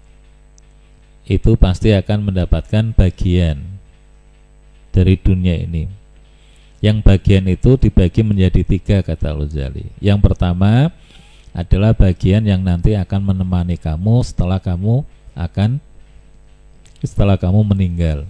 [1.25, 3.61] itu pasti akan mendapatkan bagian
[4.93, 6.05] dari dunia ini
[6.85, 9.89] yang bagian itu dibagi menjadi tiga kata Luzali.
[10.05, 10.93] Yang pertama
[11.57, 15.01] adalah bagian yang nanti akan menemani kamu setelah kamu
[15.33, 15.81] akan
[17.01, 18.29] setelah kamu meninggal.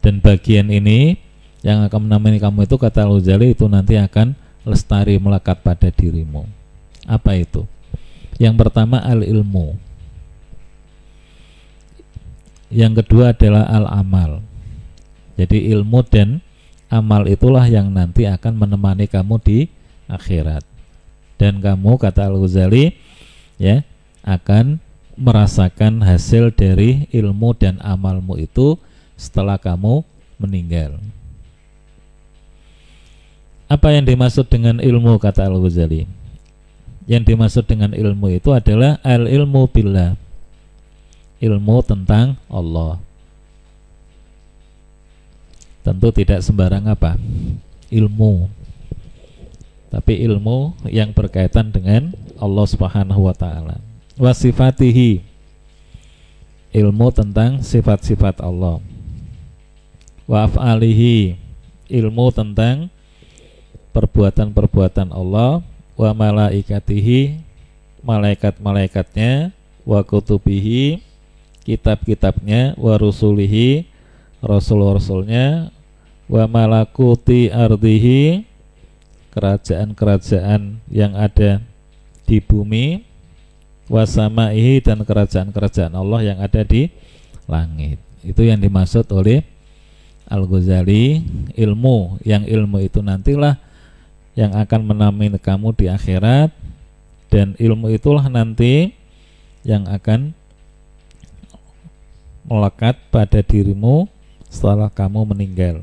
[0.00, 1.20] Dan bagian ini
[1.60, 4.32] yang akan menemani kamu itu kata Luzali itu nanti akan
[4.64, 6.57] lestari melekat pada dirimu.
[7.08, 7.64] Apa itu?
[8.36, 9.88] Yang pertama al ilmu
[12.68, 14.44] yang kedua adalah al-amal.
[15.40, 16.44] Jadi ilmu dan
[16.92, 19.58] amal itulah yang nanti akan menemani kamu di
[20.04, 20.64] akhirat.
[21.40, 22.92] Dan kamu kata Al-Ghazali
[23.56, 23.86] ya
[24.26, 24.82] akan
[25.16, 28.76] merasakan hasil dari ilmu dan amalmu itu
[29.16, 30.04] setelah kamu
[30.36, 31.00] meninggal.
[33.68, 36.04] Apa yang dimaksud dengan ilmu kata Al-Ghazali?
[37.08, 40.12] Yang dimaksud dengan ilmu itu adalah al-ilmu billah.
[41.40, 43.00] Ilmu tentang Allah.
[45.80, 47.16] Tentu tidak sembarang apa?
[47.88, 48.52] Ilmu.
[49.88, 53.80] Tapi ilmu yang berkaitan dengan Allah Subhanahu wa taala.
[54.20, 55.24] Wasifatihi.
[56.76, 58.84] Ilmu tentang sifat-sifat Allah.
[60.28, 61.40] Wa af'alihi.
[61.88, 62.92] Ilmu tentang
[63.96, 65.64] perbuatan-perbuatan Allah
[65.98, 67.42] wa malaikatihi
[68.06, 69.50] malaikat-malaikatnya
[69.82, 71.02] wa kutubihi
[71.66, 73.90] kitab-kitabnya wa rusulihi
[74.38, 75.74] rasul-rasulnya
[76.30, 78.46] wa malakuti ardihi
[79.34, 81.60] kerajaan-kerajaan yang ada
[82.24, 83.02] di bumi
[83.88, 86.92] wasamaihi dan kerajaan-kerajaan Allah yang ada di
[87.48, 87.98] langit.
[88.20, 89.40] Itu yang dimaksud oleh
[90.28, 91.24] Al-Ghazali
[91.56, 92.20] ilmu.
[92.20, 93.56] Yang ilmu itu nantilah
[94.38, 96.54] yang akan menemani kamu di akhirat
[97.26, 98.94] dan ilmu itulah nanti
[99.66, 100.30] yang akan
[102.46, 104.06] melekat pada dirimu
[104.46, 105.82] setelah kamu meninggal.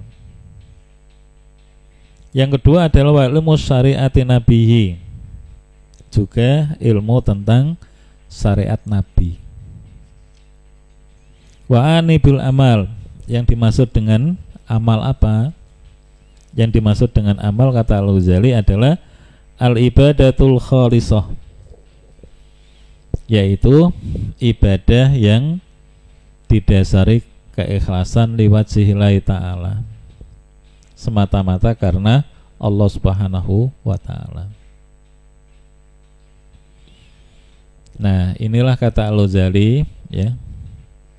[2.31, 5.03] Yang kedua adalah ilmu syariat nabihi.
[6.07, 7.75] Juga ilmu tentang
[8.31, 9.35] syariat nabi.
[11.67, 12.87] Wa anibil amal
[13.27, 15.51] yang dimaksud dengan amal apa?
[16.55, 18.95] Yang dimaksud dengan amal kata Al-Ghazali adalah
[19.59, 21.27] al-ibadatul khalisah.
[23.27, 23.91] Yaitu
[24.39, 25.59] ibadah yang
[26.47, 27.27] didasari
[27.59, 29.83] keikhlasan lewat sihilai ta'ala.
[30.95, 32.23] Semata-mata karena
[32.55, 34.47] Allah subhanahu wa ta'ala.
[37.99, 40.39] Nah inilah kata Al-Ghazali ya.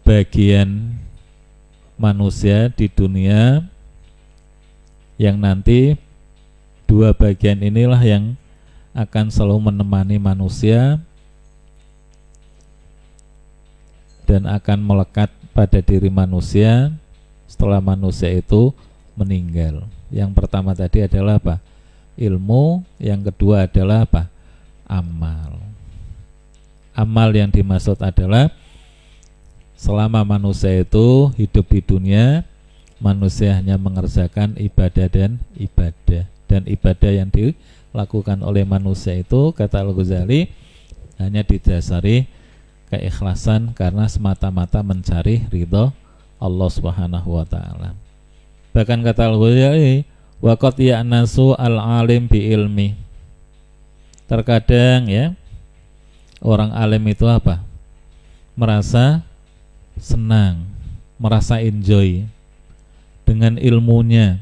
[0.01, 0.97] Bagian
[2.01, 3.65] manusia di dunia
[5.17, 5.97] yang nanti
[6.85, 8.37] dua bagian inilah yang
[8.97, 11.01] akan selalu menemani manusia
[14.25, 16.93] dan akan melekat pada diri manusia
[17.49, 18.73] setelah manusia itu
[19.17, 19.85] meninggal.
[20.13, 21.57] Yang pertama tadi adalah apa?
[22.17, 24.29] Ilmu, yang kedua adalah apa?
[24.89, 25.61] Amal.
[26.97, 28.49] Amal yang dimaksud adalah
[29.77, 32.49] selama manusia itu hidup di dunia
[32.97, 40.49] manusia hanya mengerjakan ibadah dan ibadah dan ibadah yang dilakukan oleh manusia itu kata Al-Ghazali
[41.21, 42.31] hanya didasari
[42.89, 45.91] keikhlasan karena semata-mata mencari ridho
[46.39, 47.99] Allah Subhanahu wa taala.
[48.73, 50.07] Bahkan kata Al-Ghazali
[50.41, 52.89] waqat ya'nasu al-alim bi ilmi.
[54.27, 55.35] Terkadang ya
[56.43, 57.63] orang alim itu apa?
[58.57, 59.23] Merasa
[60.01, 60.65] senang,
[61.21, 62.25] merasa enjoy
[63.27, 64.39] dengan ilmunya.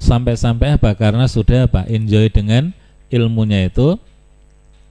[0.00, 0.96] Sampai-sampai apa?
[0.96, 1.84] Karena sudah apa?
[1.88, 2.72] Enjoy dengan
[3.12, 4.00] ilmunya itu.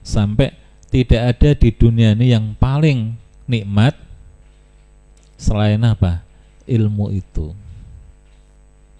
[0.06, 0.54] Sampai
[0.94, 3.18] tidak ada di dunia ini yang paling
[3.50, 3.98] nikmat
[5.34, 6.22] selain apa?
[6.64, 7.52] Ilmu itu.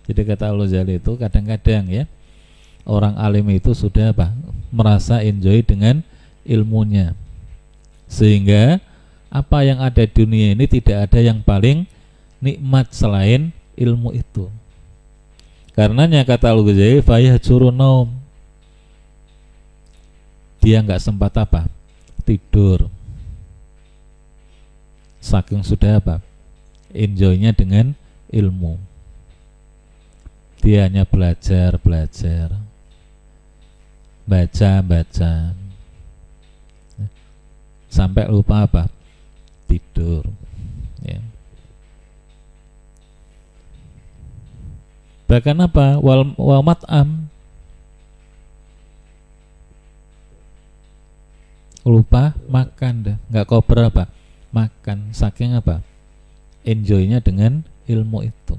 [0.05, 2.05] Jadi kata Allah Jali itu kadang-kadang ya
[2.85, 4.37] orang alim itu sudah apa?
[4.69, 6.05] Merasa enjoy dengan
[6.45, 7.17] ilmunya.
[8.05, 8.84] Sehingga
[9.35, 11.91] apa yang ada di dunia ini tidak ada yang paling
[12.39, 14.47] nikmat selain ilmu itu.
[15.75, 17.35] Karenanya kata Al-Ghazali fayah
[17.75, 18.15] naum.
[20.63, 21.67] Dia nggak sempat apa?
[22.23, 22.87] Tidur.
[25.19, 26.23] Saking sudah apa?
[26.95, 27.91] Enjoynya dengan
[28.31, 28.79] ilmu.
[30.63, 32.55] Dia hanya belajar, belajar.
[34.25, 35.33] Baca, baca.
[37.91, 38.87] Sampai lupa apa?
[39.75, 40.23] Tidur
[41.03, 41.19] ya.
[45.27, 45.99] bahkan apa?
[45.99, 47.27] Wal, wal mat'am.
[51.83, 53.17] Lupa makan dah.
[53.29, 54.07] Nggak kau berapa
[54.55, 55.11] makan.
[55.11, 55.83] Saking apa?
[56.63, 58.57] Enjoynya dengan ilmu itu.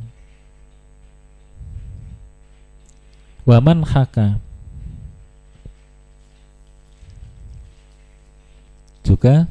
[3.48, 4.38] Waman haka.
[9.06, 9.48] Juga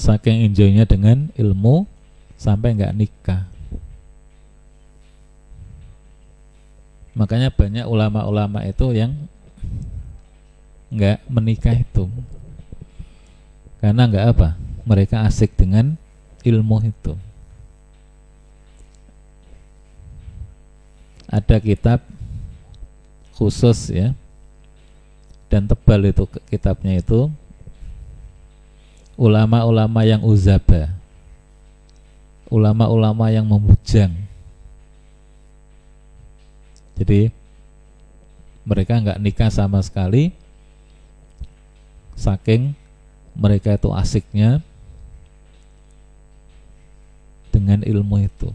[0.00, 1.84] saking enjoynya dengan ilmu
[2.40, 3.44] sampai nggak nikah.
[7.12, 9.12] Makanya banyak ulama-ulama itu yang
[10.88, 12.08] nggak menikah itu.
[13.76, 14.48] Karena nggak apa
[14.88, 16.00] mereka asik dengan
[16.40, 17.12] ilmu itu.
[21.28, 22.00] Ada kitab
[23.36, 24.16] khusus ya
[25.50, 27.30] dan tebal itu kitabnya itu
[29.20, 31.00] ulama-ulama yang uzaba
[32.50, 34.10] ulama-ulama yang memujang.
[36.98, 37.32] Jadi
[38.66, 40.34] mereka nggak nikah sama sekali,
[42.18, 42.76] saking
[43.32, 44.60] mereka itu asiknya
[47.54, 48.52] dengan ilmu itu.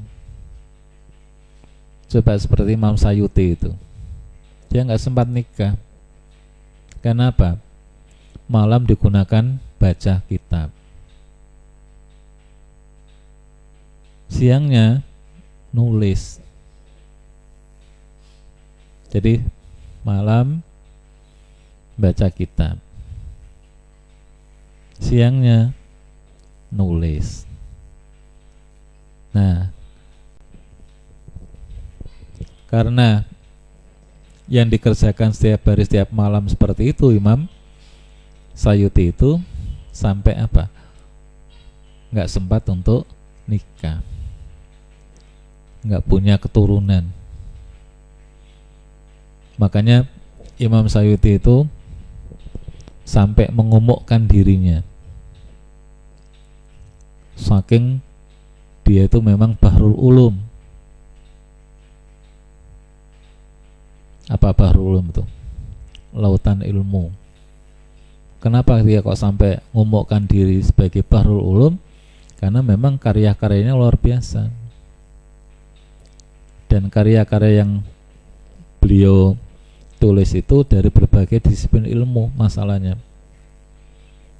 [2.05, 3.71] Coba seperti Imam Sayuti itu,
[4.69, 5.73] dia nggak sempat nikah.
[7.01, 7.57] Kenapa?
[8.45, 10.73] Malam digunakan baca kitab.
[14.35, 14.99] siangnya
[15.71, 16.41] nulis.
[19.13, 19.39] Jadi
[20.03, 20.59] malam
[21.95, 22.75] baca kitab.
[24.99, 25.71] Siangnya
[26.67, 27.47] nulis.
[29.31, 29.71] Nah
[32.67, 33.23] karena
[34.51, 37.47] yang dikerjakan setiap hari setiap malam seperti itu Imam
[38.51, 39.39] Sayuti itu
[39.95, 40.67] sampai apa
[42.11, 43.07] nggak sempat untuk
[43.47, 44.03] nikah
[45.85, 47.05] nggak punya keturunan.
[49.61, 50.09] Makanya
[50.57, 51.69] Imam Sayuti itu
[53.05, 54.81] sampai mengumukkan dirinya.
[57.37, 58.01] Saking
[58.81, 60.35] dia itu memang bahrul ulum.
[64.25, 65.23] Apa bahrul ulum itu?
[66.17, 67.13] Lautan ilmu.
[68.43, 71.73] Kenapa dia kok sampai ngumukkan diri sebagai bahrul ulum?
[72.37, 74.51] Karena memang karya-karyanya luar biasa.
[76.69, 77.81] Dan karya-karya yang
[78.83, 79.33] beliau
[79.97, 82.99] tulis itu dari berbagai disiplin ilmu masalahnya.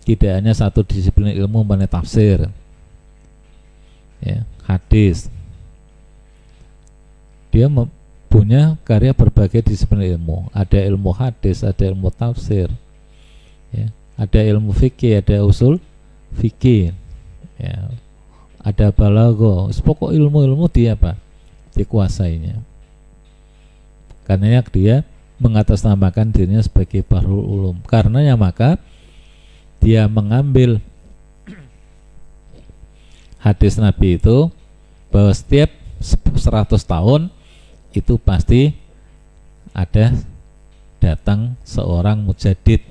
[0.06, 2.46] Tidak hanya satu disiplin ilmu mengenai tafsir
[4.22, 5.34] ya hadis.
[7.50, 7.66] Dia
[8.30, 10.54] punya karya berbagai disiplin ilmu.
[10.54, 12.70] Ada ilmu hadis ada ilmu tafsir
[14.16, 15.80] ada ilmu fikih ada usul
[16.40, 16.96] fikih.
[17.60, 17.92] Ya.
[18.66, 21.14] Ada balago pokok ilmu-ilmu dia apa?
[21.78, 22.58] Dikuasainya.
[24.26, 25.06] Karena dia
[25.38, 27.78] mengatasnamakan dirinya sebagai Bahrul Ulum.
[27.86, 28.82] Karena ya maka
[29.84, 30.82] dia mengambil
[33.38, 34.50] hadis Nabi itu
[35.14, 35.70] bahwa setiap
[36.02, 37.30] 100 tahun
[37.94, 38.74] itu pasti
[39.70, 40.10] ada
[40.98, 42.82] datang seorang mujadid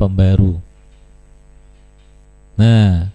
[0.00, 0.56] pembaru.
[2.56, 3.12] Nah,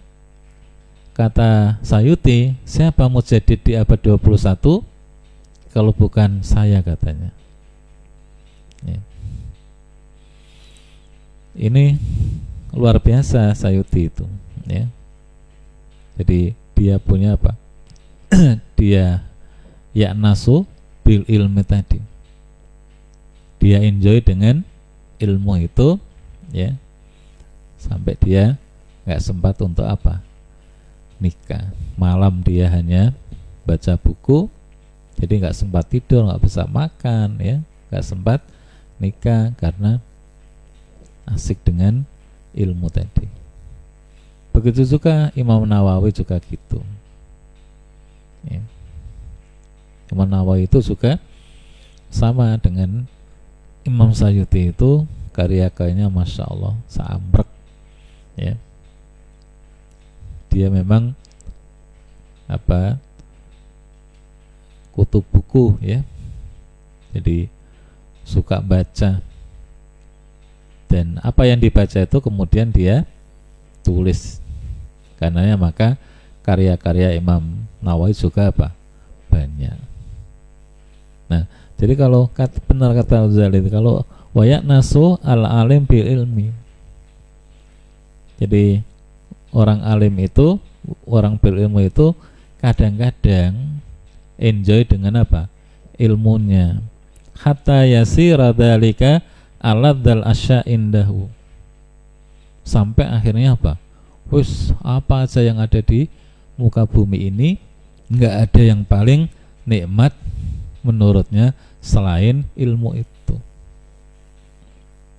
[1.15, 4.83] Kata Sayuti, siapa mujadid di abad 21
[5.71, 7.31] kalau bukan saya katanya.
[8.83, 8.99] Ya.
[11.55, 11.95] Ini
[12.75, 14.27] luar biasa Sayuti itu,
[14.67, 14.91] ya.
[16.19, 17.55] Jadi dia punya apa?
[18.75, 19.23] dia
[19.95, 20.67] ya nasu
[21.07, 22.03] bil ilmi tadi.
[23.63, 24.67] Dia enjoy dengan
[25.15, 25.95] ilmu itu,
[26.53, 26.73] ya.
[27.79, 28.57] Sampai dia
[29.05, 30.21] nggak sempat untuk apa?
[31.19, 33.15] nikah malam dia hanya
[33.63, 34.51] baca buku
[35.15, 37.57] jadi nggak sempat tidur nggak bisa makan ya
[37.91, 38.43] nggak sempat
[38.99, 40.03] nikah karena
[41.31, 42.03] asik dengan
[42.51, 43.27] ilmu tadi
[44.51, 46.79] begitu juga Imam Nawawi juga gitu
[48.47, 48.61] ya.
[50.11, 51.17] Imam Nawawi itu juga
[52.11, 53.03] sama dengan
[53.83, 55.03] Imam Sayuti itu
[55.35, 57.49] karya-karyanya masya Allah seambrek.
[58.39, 58.55] Ya.
[60.47, 61.11] Dia memang
[62.47, 62.95] apa
[64.95, 65.99] kutub buku ya.
[67.11, 67.51] Jadi
[68.23, 69.19] suka baca.
[70.87, 73.03] Dan apa yang dibaca itu kemudian dia
[73.83, 74.39] tulis.
[75.19, 75.99] Karenanya maka
[76.47, 78.71] karya-karya Imam Nawawi juga apa?
[79.27, 79.75] Banyak.
[81.27, 81.43] Nah
[81.75, 86.51] jadi kalau kata, benar kata Uzali kalau wayak nasu al alim bil ilmi.
[88.35, 88.83] Jadi
[89.55, 90.59] orang alim itu
[91.07, 92.11] orang berilmu itu
[92.59, 93.79] kadang-kadang
[94.35, 95.47] enjoy dengan apa?
[95.95, 96.83] Ilmunya.
[97.39, 99.23] Hatta yasira dzalika
[99.63, 101.31] aladzal asya indahu.
[102.67, 103.79] Sampai akhirnya apa?
[104.27, 106.11] Wis apa aja yang ada di
[106.59, 107.49] muka bumi ini
[108.11, 109.31] nggak ada yang paling
[109.63, 110.11] nikmat
[110.81, 113.14] menurutnya selain ilmu itu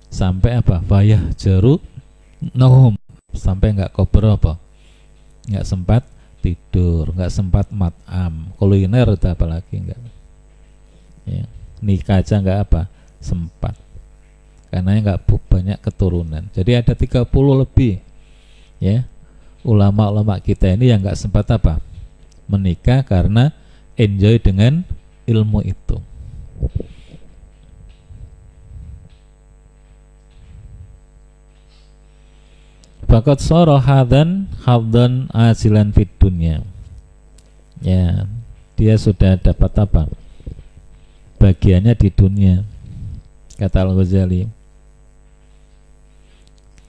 [0.07, 0.81] sampai apa?
[0.83, 1.79] Fayah jeru
[2.53, 2.95] nahum
[3.33, 4.59] sampai nggak kober apa?
[5.47, 6.03] Nggak sempat
[6.41, 8.51] tidur nggak sempat matam.
[8.55, 10.01] Kuliner itu apalagi nggak?
[11.27, 11.43] Ya.
[11.83, 12.81] nikah aja nggak apa?
[13.19, 13.75] Sempat.
[14.71, 16.43] Karena nggak banyak keturunan.
[16.55, 17.27] Jadi ada 30
[17.63, 17.99] lebih
[18.79, 19.03] ya.
[19.67, 21.83] Ulama-ulama kita ini yang nggak sempat apa?
[22.47, 23.51] Menikah karena
[23.99, 24.87] enjoy dengan
[25.27, 25.99] ilmu itu
[33.07, 36.59] Fakat soro hadan haddan asilan fit dunya.
[37.79, 38.27] ya
[38.75, 40.11] dia sudah dapat apa?
[41.39, 42.67] Bagiannya di dunia
[43.57, 44.45] kata Al Ghazali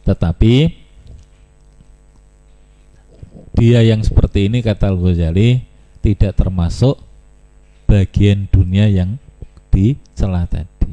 [0.08, 0.72] tetapi
[3.56, 5.60] dia yang seperti ini kata Al Ghazali
[6.00, 6.96] tidak termasuk
[7.84, 9.20] bagian dunia yang
[9.68, 10.88] dicela tadi.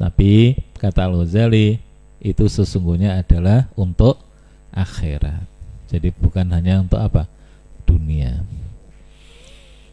[0.00, 1.83] Tapi kata Al Ghazali
[2.24, 4.16] itu sesungguhnya adalah untuk
[4.72, 5.44] akhirat.
[5.92, 7.28] Jadi bukan hanya untuk apa?
[7.84, 8.40] Dunia.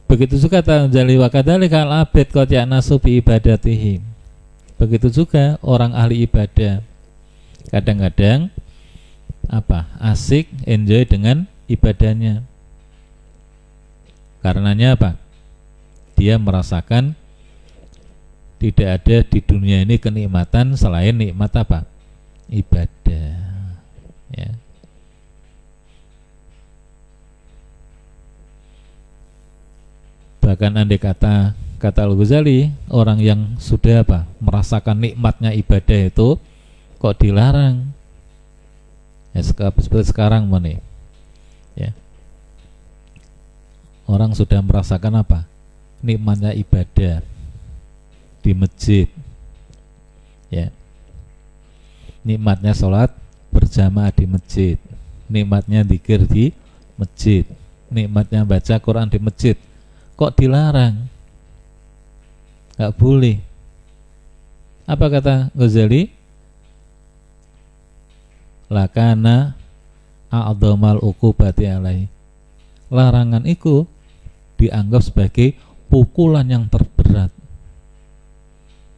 [0.07, 3.99] Begitu juga Al-Ghazali wa kadzalika al-abid qad ya'nasu bi ibadatihi.
[4.79, 6.81] Begitu juga orang ahli ibadah
[7.69, 8.49] kadang-kadang
[9.51, 9.91] apa?
[9.99, 12.47] Asik enjoy dengan ibadahnya.
[14.41, 15.09] Karenanya apa?
[16.15, 17.13] Dia merasakan
[18.57, 21.91] tidak ada di dunia ini kenikmatan selain nikmat apa
[22.51, 23.31] ibadah
[24.35, 24.51] ya.
[30.43, 36.35] Bahkan andai kata kata Al Ghazali orang yang sudah apa merasakan nikmatnya ibadah itu
[36.99, 37.89] kok dilarang?
[39.31, 40.75] Ya seperti sekarang mana
[41.79, 41.95] ya.
[44.11, 45.47] Orang sudah merasakan apa?
[46.03, 47.23] Nikmatnya ibadah
[48.43, 49.07] di masjid
[52.21, 53.13] nikmatnya sholat
[53.51, 54.77] berjamaah di masjid.
[55.31, 56.55] Nikmatnya dikir di
[56.95, 57.47] masjid.
[57.91, 59.55] Nikmatnya baca Quran di masjid.
[60.15, 61.07] Kok dilarang?
[62.77, 63.37] Nggak boleh.
[64.87, 66.11] Apa kata Ghazali?
[68.71, 69.59] Lakana
[70.31, 72.07] a'dhamal uqubati alai
[72.91, 73.87] larangan itu
[74.59, 75.55] dianggap sebagai
[75.87, 77.31] pukulan yang terberat.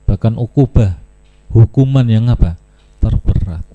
[0.10, 0.98] Bahkan ukubah
[1.54, 2.58] hukuman yang apa
[3.04, 3.66] terberat.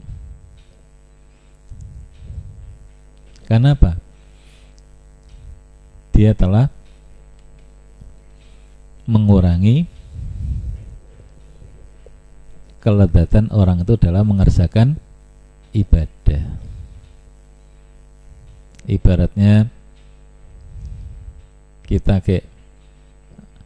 [3.45, 4.01] Karena apa
[6.17, 6.73] dia telah
[9.05, 9.85] mengurangi
[12.81, 14.97] keledatan orang itu dalam mengerjakan
[15.77, 16.45] ibadah.
[18.89, 19.69] Ibaratnya
[21.85, 22.49] kita kayak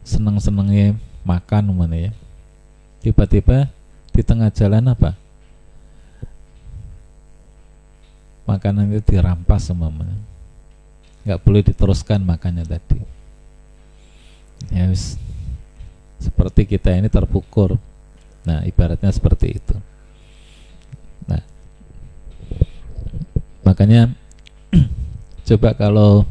[0.03, 2.11] seneng-senengnya makan mana ya.
[3.03, 3.71] Tiba-tiba
[4.11, 5.22] di tengah jalan apa
[8.43, 9.91] makanan itu dirampas semua
[11.23, 12.99] nggak boleh diteruskan makannya tadi.
[14.71, 14.91] Ya
[16.19, 17.79] seperti kita ini terpukul.
[18.43, 19.75] Nah ibaratnya seperti itu.
[23.63, 24.11] Makanya
[25.47, 26.27] coba kalau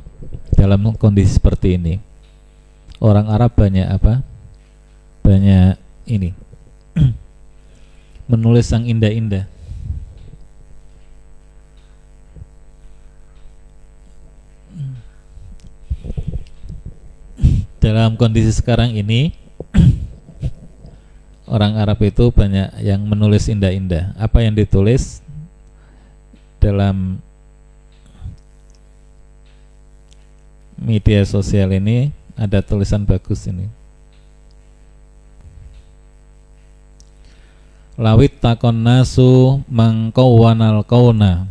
[0.55, 1.99] dalam kondisi seperti ini
[3.01, 4.21] orang Arab banyak apa?
[5.25, 6.37] Banyak ini.
[8.31, 9.49] Menulis yang indah-indah.
[17.83, 19.35] Dalam kondisi sekarang ini
[21.51, 24.15] orang Arab itu banyak yang menulis indah-indah.
[24.15, 25.19] Apa yang ditulis
[26.63, 27.19] dalam
[30.79, 33.67] media sosial ini ada tulisan bagus ini.
[37.99, 41.51] Lawit takon nasu mangkawanal kauna.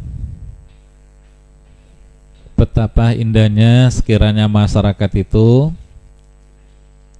[2.55, 5.75] Betapa indahnya sekiranya masyarakat itu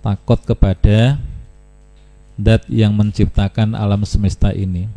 [0.01, 1.21] takut kepada
[2.37, 4.89] dat yang menciptakan alam semesta ini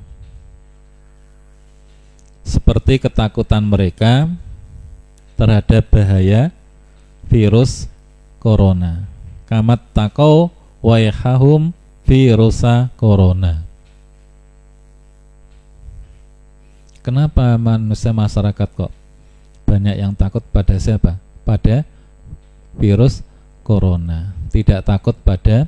[2.45, 4.29] seperti ketakutan mereka
[5.35, 6.53] terhadap bahaya
[7.27, 7.89] virus
[8.39, 9.09] corona.
[9.49, 10.53] Kamat takau
[10.85, 11.73] waihahum
[12.05, 13.65] virusa corona.
[17.05, 18.93] Kenapa manusia masyarakat kok
[19.69, 21.21] banyak yang takut pada siapa?
[21.45, 21.85] Pada
[22.77, 23.21] virus
[23.61, 24.33] corona.
[24.55, 25.67] Tidak takut pada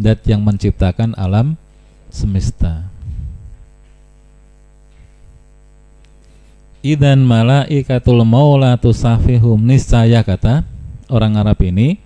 [0.00, 1.60] dat yang menciptakan alam
[2.08, 2.88] semesta.
[6.80, 10.64] Idan malaikatul maula tusafihum niscaya kata
[11.12, 12.00] orang Arab ini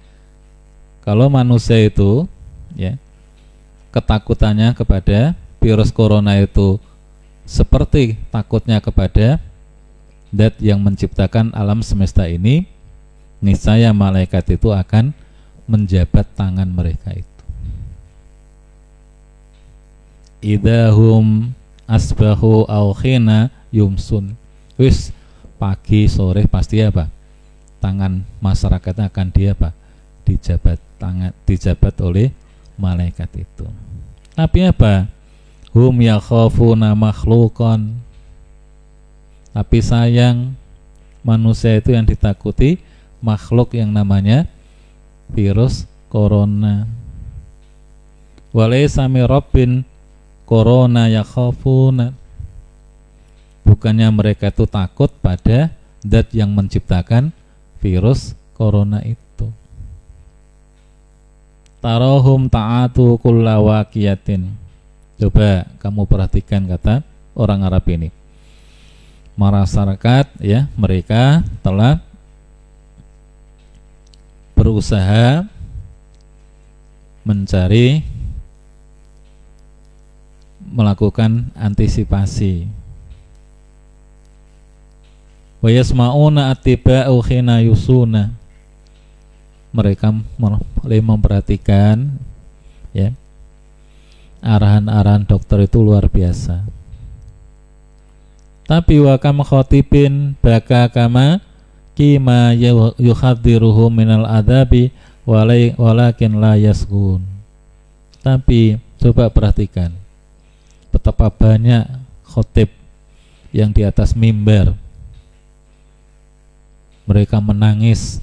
[1.06, 2.26] kalau manusia itu
[2.74, 2.98] ya
[3.94, 6.82] ketakutannya kepada virus corona itu
[7.46, 9.38] seperti takutnya kepada
[10.34, 12.66] dat yang menciptakan alam semesta ini
[13.38, 15.14] niscaya malaikat itu akan
[15.68, 17.44] menjabat tangan mereka itu.
[20.40, 21.52] Idahum
[21.84, 24.32] asbahu au khina yumsun.
[24.80, 25.12] Wis
[25.60, 27.10] pagi sore pasti apa?
[27.78, 29.70] Tangan masyarakatnya akan dia apa?
[30.24, 32.32] Dijabat tangan dijabat oleh
[32.80, 33.66] malaikat itu.
[34.32, 35.06] Tapi apa?
[35.76, 38.08] Hum yakhafuna makhlukon
[39.58, 40.54] tapi sayang
[41.26, 42.78] manusia itu yang ditakuti
[43.18, 44.46] makhluk yang namanya
[45.32, 46.88] virus corona.
[48.52, 49.84] Walaysa rabbin
[50.48, 52.16] corona yakhafuna.
[53.68, 55.68] Bukannya mereka itu takut pada
[56.00, 57.36] zat yang menciptakan
[57.84, 59.52] virus corona itu.
[61.78, 64.50] Tarohum ta'atu kulla waqiyatin.
[65.20, 67.04] Coba kamu perhatikan kata
[67.36, 68.10] orang Arab ini.
[69.38, 72.02] Masyarakat ya, mereka telah
[74.58, 75.46] berusaha
[77.22, 78.02] mencari
[80.58, 82.66] melakukan antisipasi.
[85.62, 88.34] Wa yasma'una atiba'u khina yusuna.
[89.70, 92.18] Mereka mulai memperhatikan
[92.90, 93.14] ya.
[94.42, 96.66] Arahan-arahan dokter itu luar biasa.
[98.66, 101.42] Tapi wa kam khatibin baka kama
[101.98, 102.54] kima
[103.02, 104.94] yuhadziruhu minal adabi
[105.26, 107.26] walakin la yasgun
[108.22, 109.90] tapi coba perhatikan
[110.94, 111.82] betapa banyak
[112.22, 112.70] khotib
[113.50, 114.78] yang di atas mimbar
[117.08, 118.22] mereka menangis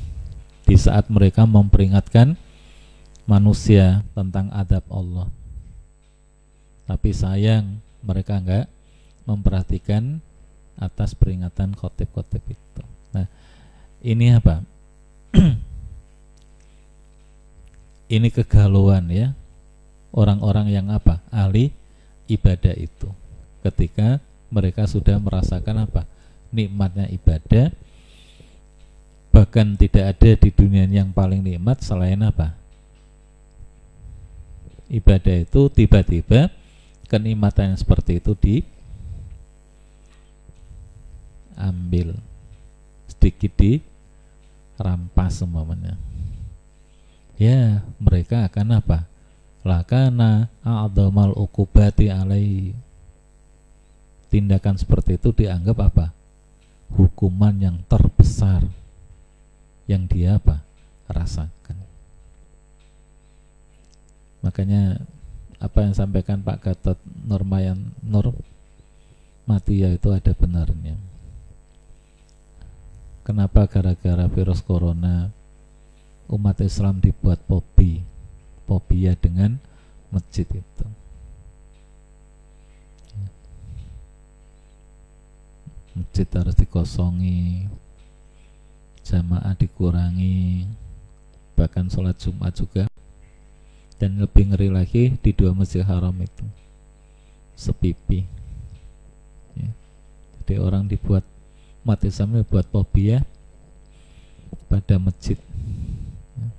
[0.64, 2.38] di saat mereka memperingatkan
[3.26, 5.30] manusia tentang adab Allah.
[6.86, 8.70] Tapi sayang mereka enggak
[9.26, 10.22] memperhatikan
[10.78, 12.84] atas peringatan khotib-khotib itu.
[14.06, 14.62] Ini apa?
[18.16, 19.34] ini kegalauan ya
[20.14, 21.26] orang-orang yang apa?
[21.34, 21.74] ahli
[22.30, 23.10] ibadah itu.
[23.66, 24.22] Ketika
[24.54, 26.06] mereka sudah merasakan apa?
[26.56, 27.74] nikmatnya ibadah
[29.36, 32.56] bahkan tidak ada di dunia yang paling nikmat selain apa
[34.88, 36.48] ibadah itu tiba-tiba
[37.12, 38.32] kenikmatan yang seperti itu
[41.60, 42.16] diambil
[43.12, 43.84] sedikit di
[44.76, 45.96] rampas semuanya
[47.36, 49.00] ya mereka akan apa?
[49.66, 52.72] Lakana a'damal ukubati alai.
[54.30, 56.06] Tindakan seperti itu dianggap apa?
[56.94, 58.62] Hukuman yang terbesar
[59.90, 60.62] yang dia apa?
[61.10, 61.78] Rasakan.
[64.46, 65.02] Makanya
[65.58, 68.38] apa yang sampaikan Pak Gatot Nurmayan Nur
[69.50, 70.98] mati ya itu ada benarnya
[73.26, 75.34] kenapa gara-gara virus corona
[76.30, 78.06] umat Islam dibuat pobi
[78.94, 79.58] ya dengan
[80.14, 80.88] masjid itu?
[85.98, 87.66] Masjid harus dikosongi
[89.06, 90.70] jamaah dikurangi
[91.58, 92.86] bahkan sholat Jumat juga.
[93.96, 96.44] Dan lebih ngeri lagi di dua masjid haram itu
[97.56, 98.28] sepipi.
[99.56, 99.72] Ya.
[100.44, 101.24] jadi orang dibuat
[101.86, 103.22] mati Islam buat fobia
[104.66, 105.38] pada masjid.
[105.38, 106.50] Ya.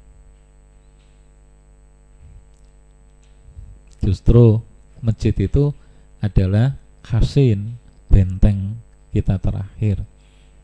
[4.06, 4.62] justru
[5.02, 5.74] masjid itu
[6.22, 7.74] adalah khasin
[8.06, 8.78] benteng
[9.10, 10.06] kita terakhir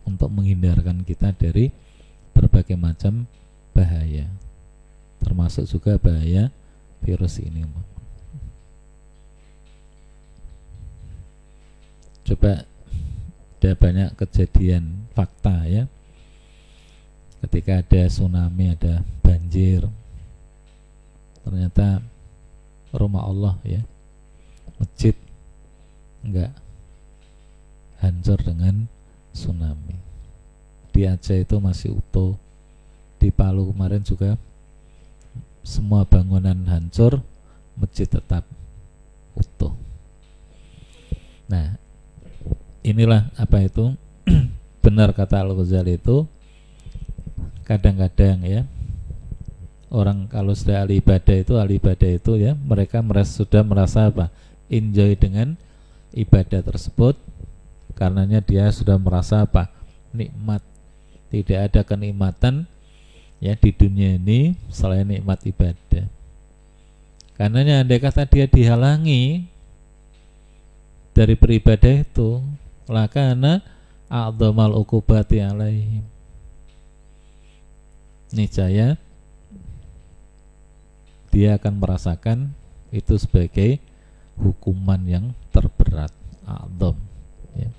[0.06, 1.74] untuk menghindarkan kita dari
[2.30, 3.26] berbagai macam
[3.74, 4.30] bahaya.
[5.18, 6.54] Termasuk juga bahaya
[7.02, 7.66] virus ini
[12.22, 12.64] coba
[13.62, 15.86] ada banyak kejadian fakta ya.
[17.46, 19.86] Ketika ada tsunami ada banjir
[21.46, 22.02] ternyata
[22.90, 23.78] rumah Allah ya
[24.82, 25.14] masjid
[26.26, 26.50] enggak
[28.02, 28.90] hancur dengan
[29.30, 29.94] tsunami.
[30.90, 32.34] Di Aceh itu masih utuh
[33.22, 34.34] di Palu kemarin juga
[35.62, 37.22] semua bangunan hancur
[37.78, 38.42] masjid tetap
[39.38, 39.70] utuh.
[41.46, 41.78] Nah
[42.82, 43.94] inilah apa itu?
[44.84, 46.26] Benar kata Al-Ghazali itu
[47.62, 48.66] kadang-kadang ya
[49.88, 54.28] orang kalau sudah ahli ibadah itu ahli ibadah itu ya mereka merasa, sudah merasa apa?
[54.66, 55.54] Enjoy dengan
[56.12, 57.14] ibadah tersebut
[57.94, 59.70] karenanya dia sudah merasa apa?
[60.10, 60.60] Nikmat.
[61.32, 62.68] Tidak ada kenikmatan
[63.40, 66.04] ya di dunia ini selain nikmat ibadah.
[67.40, 69.48] Karenanya andai kata dia dihalangi
[71.16, 72.40] dari beribadah itu
[72.92, 73.64] lakana
[74.12, 76.04] a'dhamal ukubati alaihim.
[78.36, 79.00] Niscaya
[81.32, 82.52] dia akan merasakan
[82.92, 83.80] itu sebagai
[84.36, 86.12] hukuman yang terberat
[86.44, 86.96] a'dham
[87.56, 87.72] ya.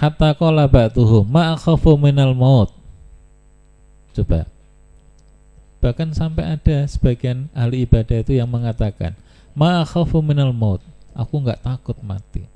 [0.00, 2.72] Hatta qala ba'tuhum ma akhafu minal maut.
[4.16, 4.48] Coba.
[5.84, 9.12] Bahkan sampai ada sebagian ahli ibadah itu yang mengatakan
[9.52, 10.80] ma akhafu minal maut.
[11.12, 12.53] Aku nggak takut mati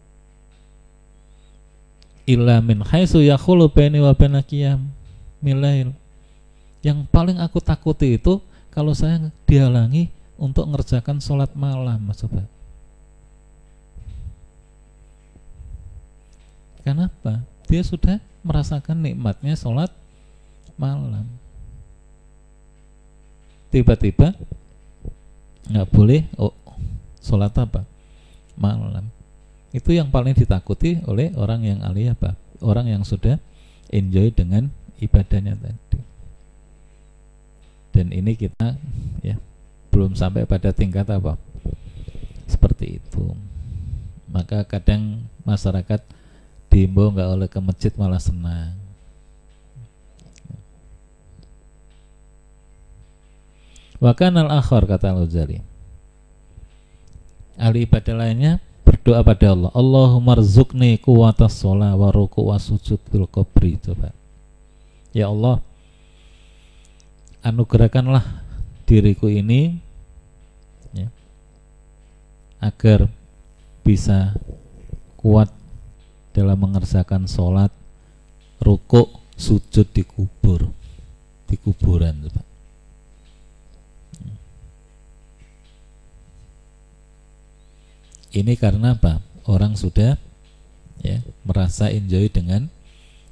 [2.28, 4.92] illa min haitsu yakhulu baini wa baina qiyam
[5.40, 5.96] milail.
[6.84, 12.44] Yang paling aku takuti itu kalau saya dihalangi untuk ngerjakan sholat malam, Mas coba.
[16.84, 17.42] Kenapa?
[17.66, 19.90] Dia sudah merasakan nikmatnya sholat
[20.78, 21.26] malam.
[23.68, 24.32] Tiba-tiba
[25.68, 26.54] nggak boleh oh,
[27.20, 27.84] sholat apa?
[28.56, 29.17] Malam.
[29.70, 32.34] Itu yang paling ditakuti oleh orang yang ahli apa?
[32.64, 33.36] Orang yang sudah
[33.92, 36.00] enjoy dengan ibadahnya tadi.
[37.92, 38.78] Dan ini kita
[39.20, 39.36] ya
[39.92, 41.36] belum sampai pada tingkat apa?
[42.48, 43.34] Seperti itu.
[44.28, 46.00] Maka kadang masyarakat
[46.68, 48.76] diimbau nggak oleh ke masjid malah senang
[53.98, 55.58] Wakan al akhor kata al -Ghazali.
[57.58, 58.62] Ahli ibadah lainnya
[59.08, 59.72] berdoa pada Allah.
[59.72, 63.80] Allahumma rzukni kuwatas sholat wa ruku wa sujud bil qabri.
[63.80, 64.12] Coba.
[65.16, 65.64] Ya Allah,
[67.40, 68.20] anugerahkanlah
[68.84, 69.80] diriku ini
[70.92, 71.08] ya,
[72.60, 73.08] agar
[73.80, 74.36] bisa
[75.16, 75.48] kuat
[76.36, 77.72] dalam mengerjakan sholat
[78.60, 79.08] rukuk
[79.40, 80.68] sujud di kubur
[81.48, 82.47] di kuburan coba
[88.32, 89.24] ini karena apa?
[89.48, 90.20] Orang sudah
[91.00, 92.68] ya merasa enjoy dengan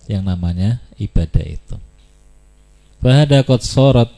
[0.09, 1.77] yang namanya ibadah itu.
[3.03, 4.09] Fahada kot sorot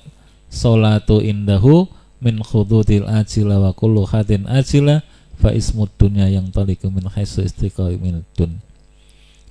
[0.49, 1.89] solatu indahu
[2.23, 5.03] min khududil ajila wa kullu hadin ajila
[5.39, 8.63] fa ismud dunya yang taliku min haisu istiqamil dun.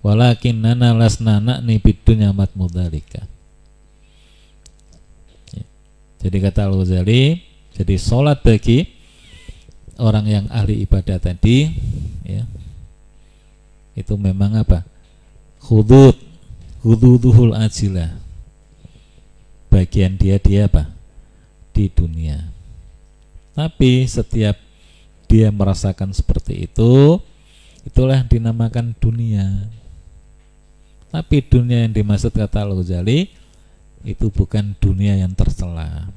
[0.05, 3.25] Walakin nana lasna nakni bidunya mat mudalika
[5.51, 5.65] ya.
[6.21, 7.41] jadi kata Al-Ghazali
[7.75, 8.96] jadi sholat bagi
[9.97, 11.73] orang yang ahli ibadah tadi
[12.25, 12.45] ya.
[13.97, 14.85] Itu memang apa?
[15.65, 16.15] Hudud
[16.85, 18.13] hududuhul ajilah.
[19.67, 20.89] Bagian dia dia apa?
[21.73, 22.49] Di dunia.
[23.57, 24.57] Tapi setiap
[25.27, 27.19] dia merasakan seperti itu
[27.83, 29.67] itulah dinamakan dunia.
[31.11, 33.31] Tapi dunia yang dimaksud kata Al-Ghazali
[34.05, 36.11] itu bukan dunia yang tercela.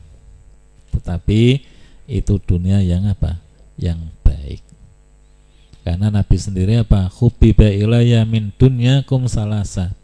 [0.90, 1.62] Tetapi
[2.10, 3.38] itu dunia yang apa?
[3.80, 4.62] Yang baik.
[5.80, 7.08] Karena Nabi sendiri apa?
[7.08, 9.96] Hubiba ilayya min dunyakum salasa.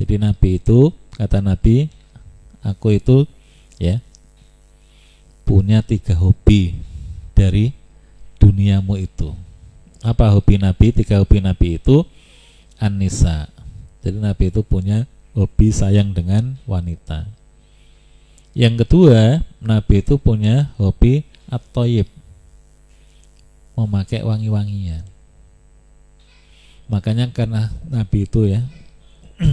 [0.00, 1.92] Jadi Nabi itu kata Nabi,
[2.64, 3.28] aku itu
[3.76, 4.00] ya
[5.44, 6.72] punya tiga hobi
[7.36, 7.76] dari
[8.40, 9.36] duniamu itu.
[10.00, 10.96] Apa hobi Nabi?
[10.96, 12.04] Tiga hobi Nabi itu
[12.80, 13.52] Anissa
[14.06, 15.02] jadi Nabi itu punya
[15.34, 17.26] hobi sayang dengan wanita.
[18.54, 22.06] Yang kedua, Nabi itu punya hobi at-toyib.
[23.76, 25.04] Memakai wangi-wangian.
[26.88, 28.64] Makanya karena Nabi itu ya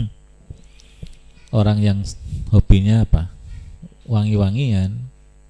[1.59, 1.99] orang yang
[2.49, 3.29] hobinya apa?
[4.07, 4.95] Wangi-wangian,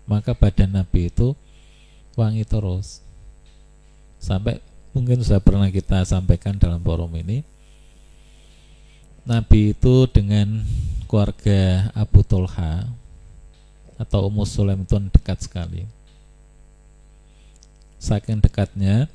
[0.09, 1.37] maka badan Nabi itu
[2.17, 3.05] wangi terus.
[4.17, 4.57] Sampai
[4.93, 7.41] mungkin sudah pernah kita sampaikan dalam forum ini
[9.23, 10.67] Nabi itu dengan
[11.07, 12.83] keluarga Abu Tolha
[13.95, 15.87] atau Ummu Sulaim itu dekat sekali.
[18.03, 19.07] Saking dekatnya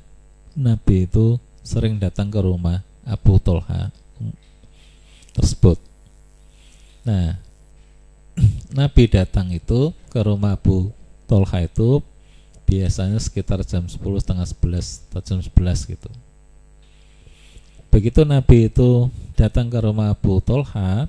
[0.57, 3.93] Nabi itu sering datang ke rumah Abu Tolha
[5.37, 5.77] tersebut.
[7.05, 7.37] Nah,
[8.79, 10.89] Nabi datang itu ke rumah Abu
[11.29, 12.01] Tolha itu
[12.65, 16.09] biasanya sekitar jam 10 setengah 11 atau jam 11 gitu.
[17.93, 21.05] Begitu Nabi itu datang ke rumah Abu Tolha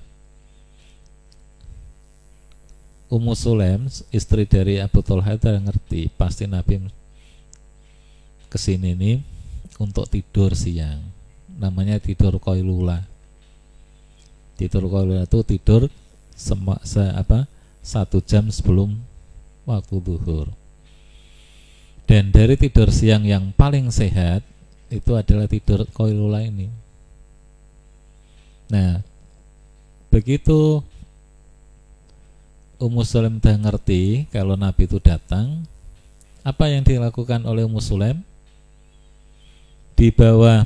[3.11, 7.00] Ummu Sulaim istri dari Abu Tolha itu ngerti pasti Nabi
[8.51, 9.17] ke sini nih
[9.79, 10.99] untuk tidur siang.
[11.57, 13.07] Namanya tidur koilula.
[14.59, 15.87] Tidur koilula itu tidur
[16.35, 17.47] sema, se, apa
[17.81, 18.99] satu jam sebelum
[19.65, 20.51] waktu duhur.
[22.11, 24.43] Dan dari tidur siang yang paling sehat
[24.91, 26.67] itu adalah tidur koilula ini.
[28.67, 28.99] Nah,
[30.11, 30.83] begitu
[32.81, 35.69] Ummu Sulaim dah ngerti kalau Nabi itu datang,
[36.41, 38.25] apa yang dilakukan oleh Ummu Sulaim?
[40.01, 40.65] Di bawah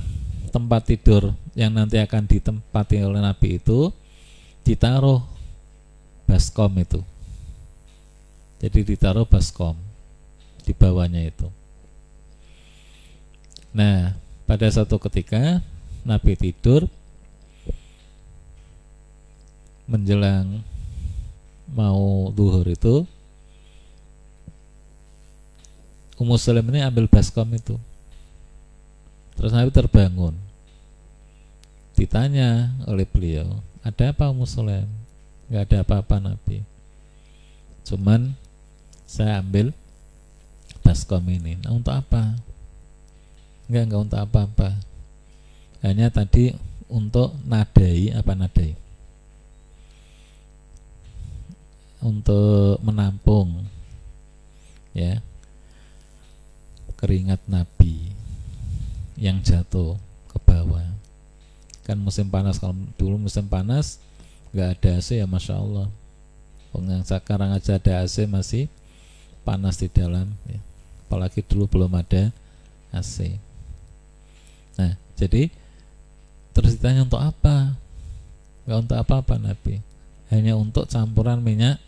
[0.55, 3.91] tempat tidur yang nanti akan ditempati oleh Nabi itu
[4.63, 5.19] ditaruh
[6.23, 7.03] baskom itu.
[8.63, 9.75] Jadi ditaruh baskom
[10.63, 11.51] di bawahnya itu.
[13.75, 14.15] Nah,
[14.47, 15.59] pada satu ketika
[16.07, 16.87] Nabi tidur,
[19.91, 20.63] menjelang
[21.75, 23.03] mau duhur itu
[26.15, 27.75] Ummu Salim ini ambil baskom itu
[29.35, 30.35] terus Nabi terbangun.
[31.95, 34.89] Ditanya oleh beliau ada apa Ummu Sulaim?
[35.53, 36.65] Nggak ada apa-apa Nabi.
[37.85, 38.33] Cuman
[39.05, 39.77] saya ambil
[40.81, 41.61] baskom ini.
[41.61, 42.33] Nah, untuk apa?
[43.69, 44.73] Nggak nggak untuk apa-apa
[45.85, 46.57] hanya tadi
[46.89, 48.09] untuk nadai.
[48.17, 48.73] Apa nadai?
[52.01, 53.69] Untuk menampung
[54.97, 55.21] ya
[56.97, 58.17] keringat Nabi
[59.19, 59.99] yang jatuh
[60.31, 60.85] ke bawah.
[61.85, 64.01] Kan musim panas kalau dulu musim panas
[64.55, 65.89] nggak ada AC ya masya Allah.
[67.07, 68.67] Sekarang aja ada AC masih
[69.47, 70.59] panas di dalam ya.
[71.05, 72.33] apalagi dulu belum ada
[72.91, 73.37] AC
[74.75, 75.53] nah jadi
[76.51, 77.75] terus ditanya untuk apa?
[78.67, 79.79] Nggak untuk apa-apa Nabi.
[80.33, 81.79] Hanya untuk campuran minyak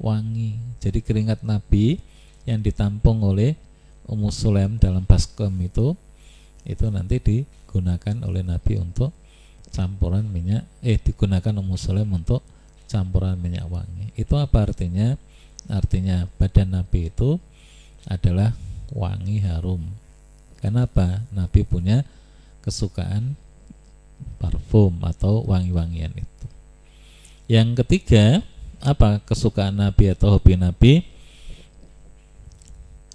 [0.00, 0.58] wangi.
[0.82, 2.00] Jadi keringat Nabi
[2.48, 3.54] yang ditampung oleh
[4.10, 5.94] Ummu Sulaim dalam baskom itu
[6.64, 9.12] itu nanti digunakan oleh Nabi untuk
[9.74, 12.40] campuran minyak eh digunakan Ummu Sulaim untuk
[12.88, 14.14] campuran minyak wangi.
[14.14, 15.18] Itu apa artinya?
[15.66, 17.40] Artinya badan Nabi itu
[18.04, 18.52] adalah
[18.92, 19.80] wangi harum.
[20.60, 21.24] Kenapa?
[21.32, 22.04] Nabi punya
[22.64, 23.36] kesukaan
[24.40, 26.46] parfum atau wangi-wangian itu.
[27.48, 28.40] Yang ketiga
[28.80, 30.92] apa kesukaan Nabi atau hobi Nabi?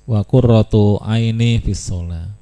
[0.10, 2.39] Wa qurratu aini fi sholat.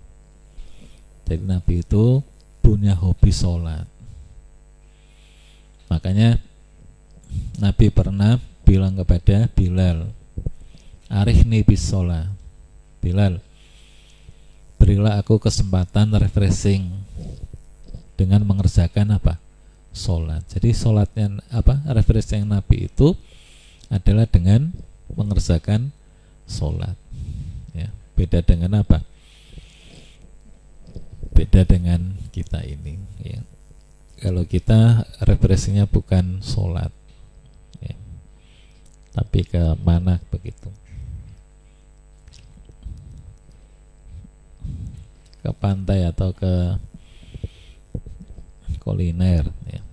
[1.27, 2.23] Jadi Nabi itu
[2.63, 3.83] punya hobi sholat.
[5.91, 6.39] Makanya
[7.59, 10.07] Nabi pernah bilang kepada Bilal,
[11.11, 12.31] Arihni bis sholat.
[13.03, 13.43] Bilal,
[14.79, 16.87] berilah aku kesempatan refreshing
[18.15, 19.35] dengan mengerjakan apa?
[19.91, 20.47] Sholat.
[20.47, 21.83] Jadi sholatnya apa?
[21.91, 23.11] Refreshing Nabi itu
[23.91, 24.71] adalah dengan
[25.11, 25.91] mengerjakan
[26.47, 26.95] sholat
[28.17, 29.05] beda dengan apa
[31.37, 33.45] beda dengan kita ini ya
[34.17, 36.89] kalau kita referensinya bukan sholat
[37.77, 37.93] ya.
[39.13, 40.73] tapi ke mana begitu
[45.45, 46.81] ke pantai atau ke
[48.81, 49.85] kuliner ya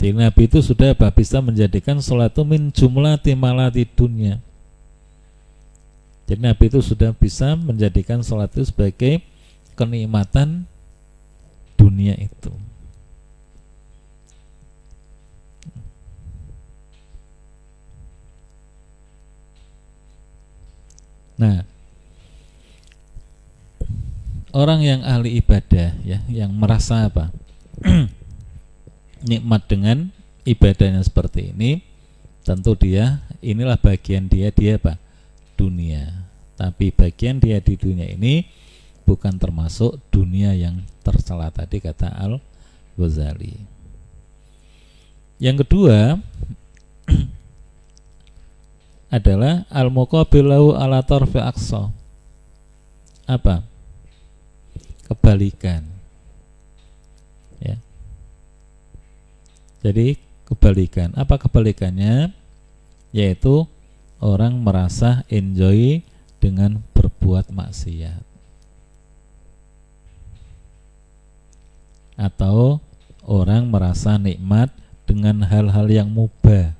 [0.00, 0.96] Jadi Nabi itu sudah?
[1.12, 4.40] Bisa menjadikan sholat itu min jumlah timalati dunia.
[6.30, 9.18] Jadi Nabi itu sudah bisa menjadikan sholat itu sebagai
[9.74, 10.62] kenikmatan
[11.74, 12.54] dunia itu.
[21.34, 21.66] Nah,
[24.54, 27.34] orang yang ahli ibadah ya, yang merasa apa?
[29.26, 30.14] nikmat dengan
[30.46, 31.82] ibadahnya seperti ini
[32.46, 34.96] tentu dia inilah bagian dia dia apa
[35.60, 36.19] dunia
[36.60, 38.44] tapi bagian dia di dunia ini
[39.08, 42.36] bukan termasuk dunia yang tercela tadi kata Al
[43.00, 43.56] Ghazali
[45.40, 46.20] yang kedua
[49.16, 51.88] adalah al muqabilahu ala tarfi aqsa.
[53.24, 53.64] Apa?
[55.08, 55.88] Kebalikan.
[59.80, 61.16] Jadi kebalikan.
[61.16, 62.36] Apa kebalikannya?
[63.16, 63.64] Yaitu
[64.20, 66.04] orang merasa enjoy
[66.40, 68.24] dengan berbuat maksiat.
[72.16, 72.80] Atau
[73.24, 74.72] orang merasa nikmat
[75.04, 76.74] dengan hal-hal yang mubah.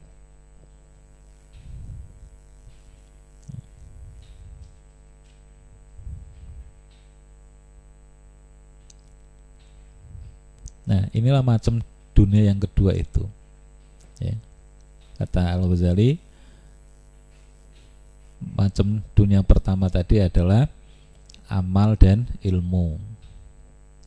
[10.90, 11.78] Nah, inilah macam
[12.10, 13.22] dunia yang kedua itu
[14.18, 14.34] ya.
[15.16, 16.18] kata Al Ghazali
[18.40, 20.66] macam dunia pertama tadi adalah
[21.46, 22.96] amal dan ilmu.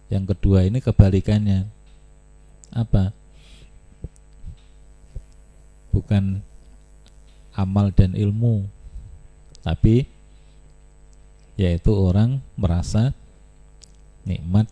[0.10, 1.70] Yang kedua ini kebalikannya.
[2.74, 3.14] Apa?
[5.94, 6.42] Bukan
[7.54, 8.66] amal dan ilmu
[9.64, 10.06] tapi
[11.56, 13.16] yaitu orang merasa
[14.28, 14.68] nikmat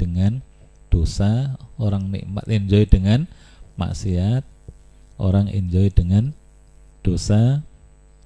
[0.00, 0.40] dengan
[0.88, 3.28] dosa, orang nikmat enjoy dengan
[3.76, 4.42] maksiat,
[5.20, 6.32] orang enjoy dengan
[7.04, 7.60] dosa,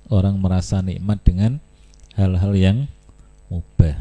[0.09, 1.61] orang merasa nikmat dengan
[2.19, 2.79] hal-hal yang
[3.49, 3.97] mubah.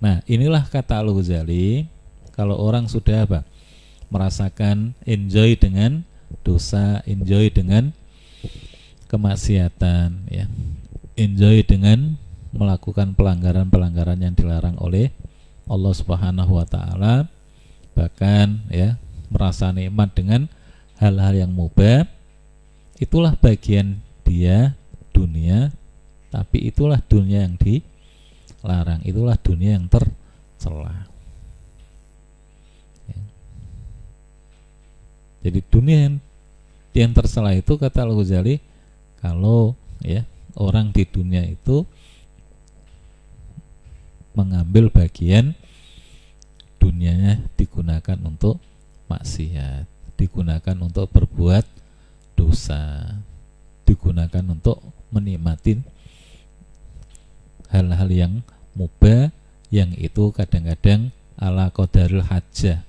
[0.00, 1.84] Nah, inilah kata Al-Ghazali,
[2.32, 3.40] kalau orang sudah apa?
[4.10, 6.02] merasakan enjoy dengan
[6.42, 7.94] dosa, enjoy dengan
[9.06, 10.50] kemaksiatan ya.
[11.14, 12.18] Enjoy dengan
[12.50, 15.14] melakukan pelanggaran-pelanggaran yang dilarang oleh
[15.70, 17.30] Allah Subhanahu wa taala
[17.94, 18.98] bahkan ya
[19.30, 20.50] merasa nikmat dengan
[20.98, 22.10] hal-hal yang mubah
[23.00, 24.76] itulah bagian dia
[25.10, 25.72] dunia
[26.30, 27.82] tapi itulah dunia yang di
[28.62, 31.08] larang itulah dunia yang tercela
[33.10, 33.18] Ya.
[35.42, 36.16] jadi dunia yang,
[36.94, 38.62] yang tercela itu kata Al Ghazali
[39.18, 39.74] kalau
[40.04, 40.22] ya
[40.54, 41.82] orang di dunia itu
[44.36, 45.58] mengambil bagian
[46.80, 48.62] dunianya digunakan untuk
[49.10, 49.84] maksiat,
[50.16, 51.66] digunakan untuk berbuat
[52.40, 53.04] dosa,
[53.84, 54.80] digunakan untuk
[55.12, 55.76] menikmati
[57.68, 58.40] hal-hal yang
[58.72, 59.28] mubah
[59.68, 62.80] yang itu kadang-kadang ala qadaril hajah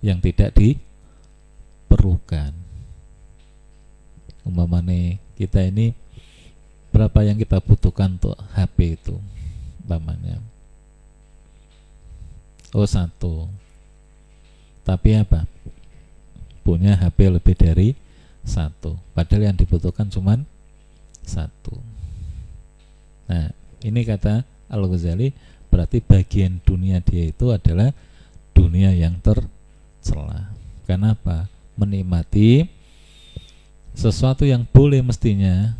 [0.00, 2.56] yang tidak diperlukan.
[4.48, 5.92] Umpamane kita ini
[6.88, 9.20] berapa yang kita butuhkan untuk HP itu
[9.84, 10.40] umpamanya.
[12.72, 13.52] Oh satu.
[14.82, 15.51] Tapi apa
[16.62, 17.88] punya HP lebih dari
[18.46, 18.98] satu.
[19.14, 20.46] Padahal yang dibutuhkan cuman
[21.22, 21.78] satu.
[23.30, 23.50] Nah
[23.82, 25.34] ini kata Al Ghazali
[25.70, 27.90] berarti bagian dunia dia itu adalah
[28.52, 30.52] dunia yang tercela.
[30.86, 31.50] Kenapa?
[31.78, 32.68] Menikmati
[33.96, 35.72] sesuatu yang boleh mestinya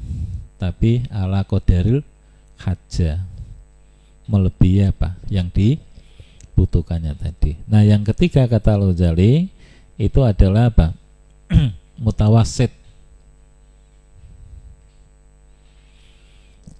[0.57, 2.01] tapi ala kodaril
[2.63, 3.19] haja.
[4.31, 5.19] Melebihi apa?
[5.27, 7.59] Yang dibutuhkannya tadi.
[7.67, 9.51] Nah, yang ketiga kata Al-Ghazali
[10.01, 10.97] itu adalah apa?
[12.02, 12.73] mutawasit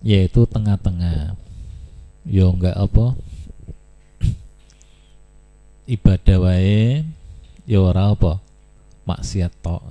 [0.03, 1.39] yaitu tengah-tengah.
[2.27, 3.15] Yo enggak apa?
[5.95, 7.07] ibadah wae
[7.67, 8.43] yo ora apa?
[9.03, 9.83] maksiat tok.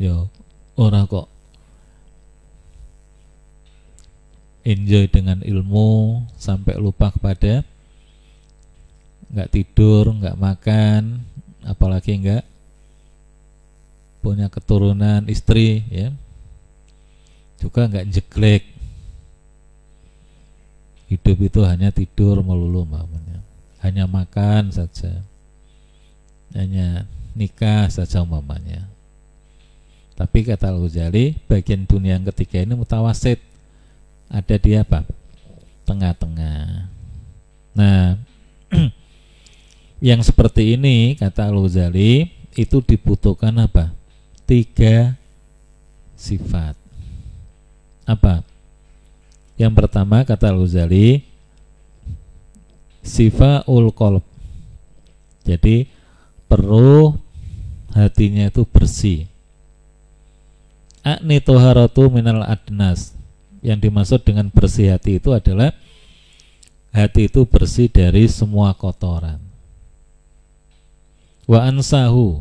[0.00, 0.28] Yo
[0.76, 1.28] ora kok
[4.64, 7.62] enjoy dengan ilmu sampai lupa kepada
[9.34, 11.18] nggak tidur, nggak makan,
[11.66, 12.44] apalagi nggak
[14.22, 16.14] punya keturunan istri, ya
[17.58, 18.62] juga nggak jeglek.
[21.08, 23.42] Hidup itu hanya tidur melulu, mamanya.
[23.84, 25.20] hanya makan saja,
[26.56, 27.04] hanya
[27.36, 28.88] nikah saja umpamanya.
[30.16, 33.44] Tapi kata Al-Ghazali, bagian dunia yang ketiga ini mutawasit
[34.32, 35.04] ada di apa?
[35.84, 36.88] Tengah-tengah.
[37.76, 38.16] Nah,
[40.04, 43.88] yang seperti ini kata Al-Ghazali itu dibutuhkan apa?
[44.44, 45.16] Tiga
[46.12, 46.76] sifat.
[48.04, 48.44] Apa?
[49.56, 51.24] Yang pertama kata Al-Ghazali
[53.00, 54.20] sifaul qalb.
[55.48, 55.88] Jadi
[56.52, 57.16] perlu
[57.96, 59.24] hatinya itu bersih.
[61.00, 63.16] Akni toharatu minal adnas
[63.64, 65.72] yang dimaksud dengan bersih hati itu adalah
[66.92, 69.43] hati itu bersih dari semua kotoran.
[71.44, 72.40] Wa ansahu.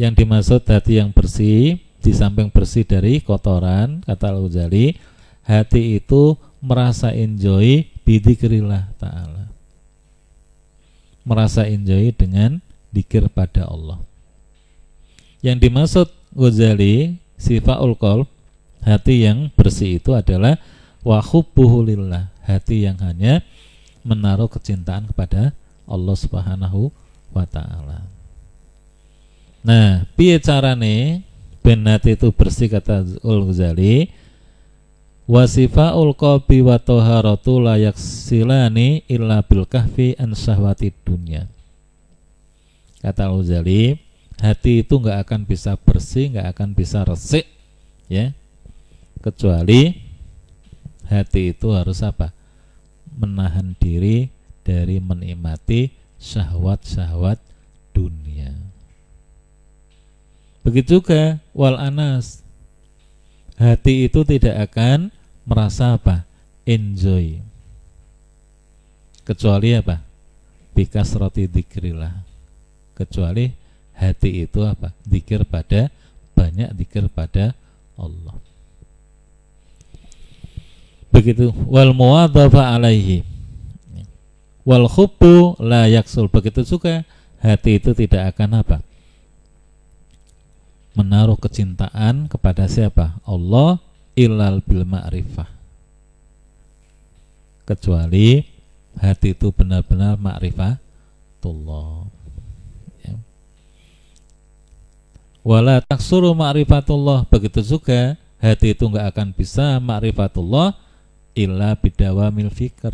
[0.00, 4.96] Yang dimaksud hati yang bersih di samping bersih dari kotoran kata Al-Ghazali
[5.44, 6.34] hati itu
[6.64, 9.52] merasa enjoy bidikrillah ta'ala.
[11.22, 12.58] Merasa enjoy dengan
[12.90, 14.00] dikir pada Allah.
[15.44, 18.26] Yang dimaksud Ghazali sifaul qalb
[18.82, 20.58] hati yang bersih itu adalah
[21.04, 23.42] lillah hati yang hanya
[24.02, 25.54] menaruh kecintaan kepada
[25.86, 26.90] Allah Subhanahu
[27.32, 28.04] wa taala.
[29.62, 31.24] Nah, piye carane
[31.62, 34.10] ben hati itu bersih kata Ul Ghazali
[35.30, 41.46] wasifaul qalbi wa taharatu la yaksilani illa bil kahfi an syahwati dunya.
[43.00, 43.98] Kata Al Ghazali,
[44.42, 47.46] hati itu nggak akan bisa bersih, nggak akan bisa resik,
[48.10, 48.34] ya,
[49.22, 50.02] kecuali
[51.06, 52.34] hati itu harus apa
[53.14, 54.30] menahan diri
[54.66, 57.42] dari menikmati syahwat-syahwat
[57.90, 58.54] dunia.
[60.62, 62.40] Begitu juga wal anas.
[63.58, 65.10] Hati itu tidak akan
[65.42, 66.22] merasa apa?
[66.62, 67.42] Enjoy.
[69.26, 70.02] Kecuali apa?
[70.72, 72.32] Bikas roti dikrilah
[72.96, 73.50] kecuali
[73.98, 74.94] hati itu apa?
[75.02, 75.90] Dikir pada
[76.32, 77.52] banyak dikir pada
[77.98, 78.38] Allah.
[81.12, 81.52] Begitu.
[81.68, 83.31] Wal muwadhafa alaihi
[84.62, 86.30] wal hubbu la yaksul.
[86.30, 87.02] Begitu juga
[87.42, 88.78] hati itu tidak akan apa?
[90.92, 93.16] Menaruh kecintaan kepada siapa?
[93.24, 93.80] Allah
[94.14, 95.48] ilal bil ma'rifah.
[97.64, 98.44] Kecuali
[99.00, 102.04] hati itu benar-benar ma'rifatullah.
[103.08, 103.16] Ya.
[105.40, 107.24] wala taksuru ma'rifatullah.
[107.32, 110.76] Begitu juga hati itu nggak akan bisa ma'rifatullah
[111.32, 112.92] illa bidawamil fikr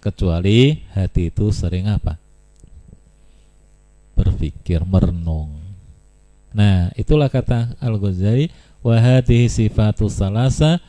[0.00, 2.16] kecuali hati itu sering apa?
[4.16, 5.52] Berpikir merenung.
[6.50, 8.50] Nah itulah kata Al Ghazali
[8.80, 10.80] wa hadhihi sifatu salasa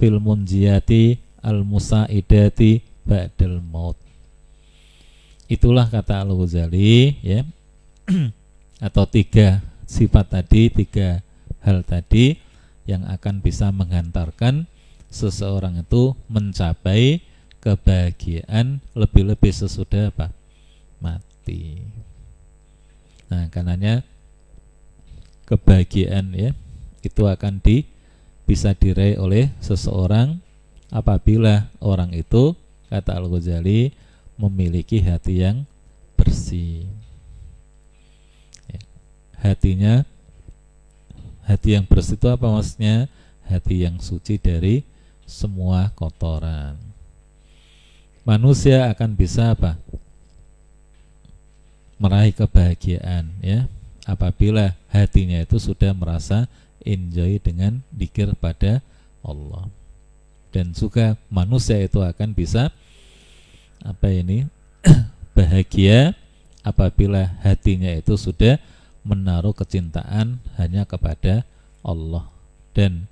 [0.00, 4.00] fil munjiyati al musaidati ba'dal maut.
[5.46, 7.44] Itulah kata Al Ghazali ya.
[8.86, 11.22] Atau tiga sifat tadi tiga
[11.62, 12.36] hal tadi
[12.84, 14.68] yang akan bisa menghantarkan
[15.08, 17.22] seseorang itu mencapai
[17.64, 20.28] kebahagiaan lebih-lebih sesudah apa?
[21.00, 21.80] Mati.
[23.32, 24.04] Nah karenanya
[25.48, 26.52] kebahagiaan ya
[27.00, 27.88] itu akan di
[28.44, 30.36] bisa diraih oleh seseorang
[30.92, 32.52] apabila orang itu
[32.92, 33.96] kata Al Ghazali
[34.36, 35.64] memiliki hati yang
[36.20, 36.84] bersih.
[38.68, 38.80] Ya.
[39.40, 40.04] hatinya
[41.48, 43.08] hati yang bersih itu apa maksudnya?
[43.48, 44.84] Hati yang suci dari
[45.24, 46.93] semua kotoran
[48.24, 49.78] manusia akan bisa apa?
[52.00, 53.70] Meraih kebahagiaan ya.
[54.04, 56.44] Apabila hatinya itu sudah merasa
[56.84, 58.84] enjoy dengan dikir pada
[59.24, 59.68] Allah.
[60.52, 62.68] Dan juga manusia itu akan bisa
[63.80, 64.44] apa ini
[65.36, 66.12] bahagia
[66.60, 68.60] apabila hatinya itu sudah
[69.04, 71.44] menaruh kecintaan hanya kepada
[71.80, 72.28] Allah.
[72.76, 73.08] Dan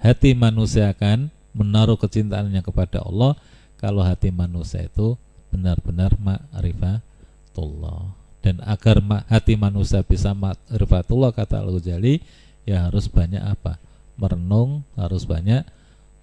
[0.00, 3.36] hati manusia akan menaruh kecintaannya kepada Allah
[3.76, 5.16] kalau hati manusia itu
[5.52, 8.12] benar-benar ma'rifatullah
[8.44, 12.22] dan agar hati manusia bisa ma'rifatullah kata Al-Ghazali
[12.62, 13.78] ya harus banyak apa
[14.16, 15.62] merenung harus banyak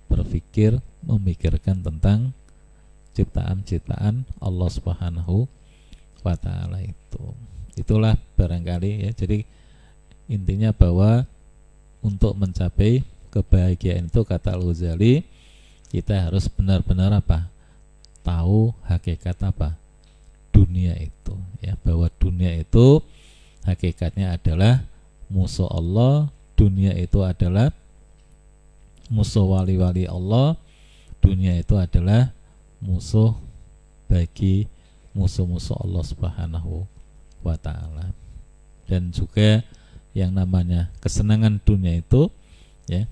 [0.09, 2.31] berpikir memikirkan tentang
[3.13, 5.45] ciptaan-ciptaan Allah Subhanahu
[6.25, 7.23] wa taala itu.
[7.77, 9.11] Itulah barangkali ya.
[9.13, 9.45] Jadi
[10.29, 11.25] intinya bahwa
[12.01, 15.25] untuk mencapai kebahagiaan itu kata Al-Ghazali
[15.93, 17.45] kita harus benar-benar apa?
[18.25, 19.77] tahu hakikat apa?
[20.49, 23.01] dunia itu ya bahwa dunia itu
[23.65, 24.85] hakikatnya adalah
[25.29, 27.73] musuh Allah dunia itu adalah
[29.09, 30.57] musuh wali-wali Allah
[31.21, 32.29] dunia itu adalah
[32.81, 33.33] musuh
[34.05, 34.69] bagi
[35.17, 36.85] musuh-musuh Allah Subhanahu
[37.41, 38.13] wa taala
[38.85, 39.65] dan juga
[40.13, 42.29] yang namanya kesenangan dunia itu
[42.85, 43.09] ya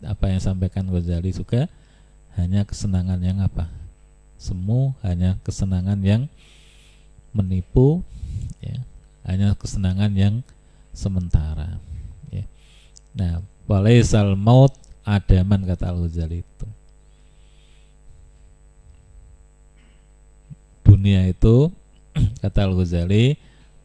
[0.00, 1.68] apa yang sampaikan Ghazali juga
[2.38, 3.66] hanya kesenangan yang apa?
[4.40, 6.30] Semu hanya kesenangan yang
[7.34, 8.02] menipu
[8.62, 8.78] ya.
[9.26, 10.34] Hanya kesenangan yang
[10.90, 11.78] sementara
[12.34, 12.42] ya.
[13.14, 13.38] nah
[13.70, 14.74] walaisal maut
[15.06, 16.66] adaman kata Al itu.
[20.82, 21.70] Dunia itu
[22.42, 22.74] kata Al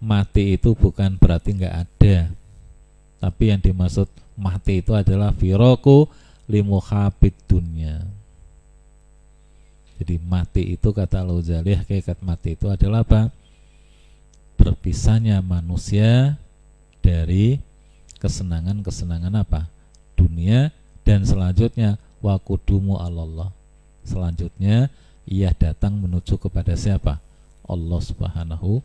[0.01, 2.17] mati itu bukan berarti nggak ada.
[3.21, 4.07] Tapi yang dimaksud
[4.37, 6.05] mati itu adalah firoku
[6.45, 8.14] limuhabit dunia
[10.01, 13.31] jadi mati itu kata Al Ghazali hakikat mati itu adalah apa
[14.55, 16.39] berpisahnya manusia
[16.99, 17.59] dari
[18.19, 19.67] kesenangan-kesenangan apa
[20.15, 20.71] dunia
[21.05, 23.51] dan selanjutnya wakudumu Allah
[24.07, 24.89] selanjutnya
[25.25, 27.17] ia datang menuju kepada siapa
[27.65, 28.81] Allah Subhanahu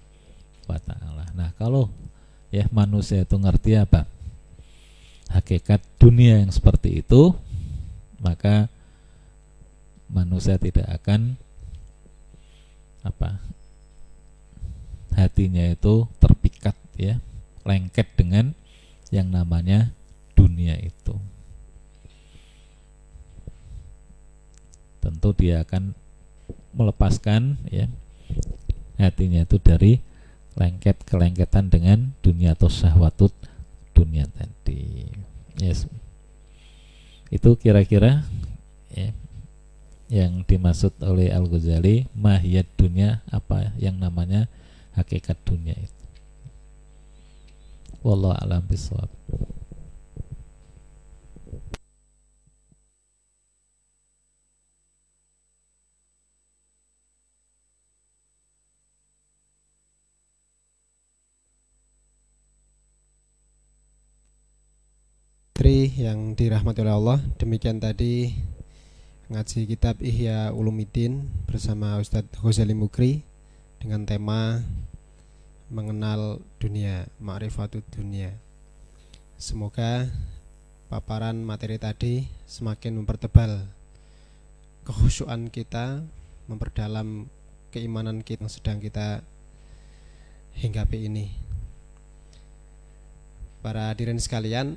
[0.65, 1.25] wa taala.
[1.37, 1.93] Nah, kalau
[2.49, 4.09] ya manusia itu ngerti apa?
[5.31, 7.37] Hakikat dunia yang seperti itu,
[8.19, 8.67] maka
[10.11, 11.39] manusia tidak akan
[13.07, 13.41] apa?
[15.15, 17.23] Hatinya itu terpikat ya,
[17.65, 18.53] lengket dengan
[19.15, 19.95] yang namanya
[20.35, 21.15] dunia itu.
[25.01, 25.97] Tentu dia akan
[26.75, 27.91] melepaskan ya
[29.01, 29.99] hatinya itu dari
[30.55, 33.33] lengket kelengketan dengan dunia atau syahwatut
[33.97, 35.09] dunia tadi
[35.59, 35.89] yes
[37.31, 38.27] itu kira-kira
[38.93, 39.15] ya,
[40.11, 44.51] yang dimaksud oleh Al Ghazali mahiyat dunia apa yang namanya
[44.99, 46.01] hakikat dunia itu.
[48.01, 49.13] Wallahu alam bisawab
[65.53, 68.33] Tri yang dirahmati oleh Allah Demikian tadi
[69.31, 73.23] ngaji kitab Ihya Ulumuddin bersama Ustadz Ghazali Mukri
[73.79, 74.59] dengan tema
[75.71, 78.35] mengenal dunia, ma'rifatut dunia.
[79.39, 80.11] Semoga
[80.91, 83.71] paparan materi tadi semakin mempertebal
[84.83, 86.03] kekhusyuan kita,
[86.51, 87.31] memperdalam
[87.71, 89.23] keimanan kita yang sedang kita
[90.59, 91.31] hinggapi ini.
[93.63, 94.75] Para hadirin sekalian,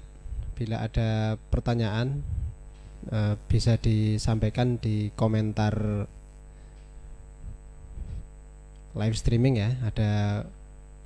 [0.53, 2.21] bila ada pertanyaan
[3.09, 6.05] uh, bisa disampaikan di komentar
[8.93, 9.69] live streaming ya.
[9.89, 10.11] Ada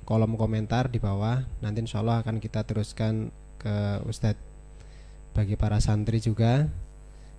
[0.04, 1.44] kolom komentar di bawah.
[1.64, 4.40] Nanti insya Allah akan kita teruskan ke Ustadz
[5.34, 6.66] bagi para santri juga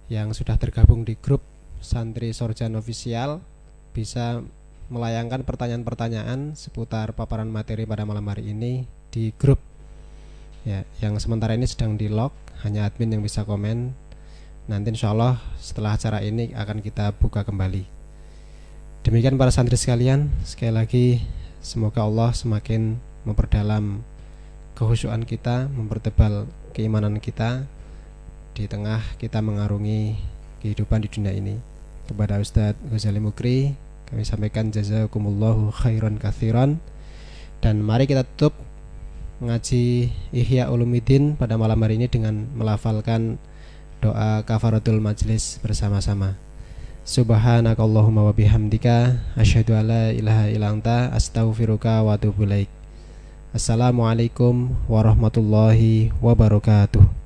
[0.10, 1.42] yang sudah tergabung di grup
[1.80, 3.42] santri Sorjan Official.
[3.94, 4.42] Bisa
[4.90, 9.62] melayangkan pertanyaan-pertanyaan seputar paparan materi pada malam hari ini di grup.
[10.66, 12.34] Ya yang sementara ini sedang di lock
[12.66, 14.09] hanya admin yang bisa komen
[14.68, 17.86] nanti insya Allah setelah acara ini akan kita buka kembali.
[19.06, 21.06] Demikian para santri sekalian sekali lagi
[21.64, 24.04] semoga Allah semakin memperdalam
[24.76, 27.64] kehusuan kita mempertebal keimanan kita
[28.56, 30.20] di tengah kita mengarungi
[30.60, 31.56] kehidupan di dunia ini.
[32.10, 33.78] Kepada Ustadz Ghazali Mukri
[34.10, 36.82] kami sampaikan jazakumullahu khairan kathiran.
[37.60, 38.56] Dan mari kita tutup
[39.40, 43.40] ngaji Ihya Ulumuddin pada malam hari ini dengan melafalkan
[44.00, 46.40] doa kafaratul majlis bersama-sama.
[47.04, 52.72] Subhanakallahumma wa bihamdika asyhadu alla ilaha illa anta astaghfiruka wa atubu ilaik.
[53.52, 57.19] Assalamualaikum warahmatullahi wabarakatuh.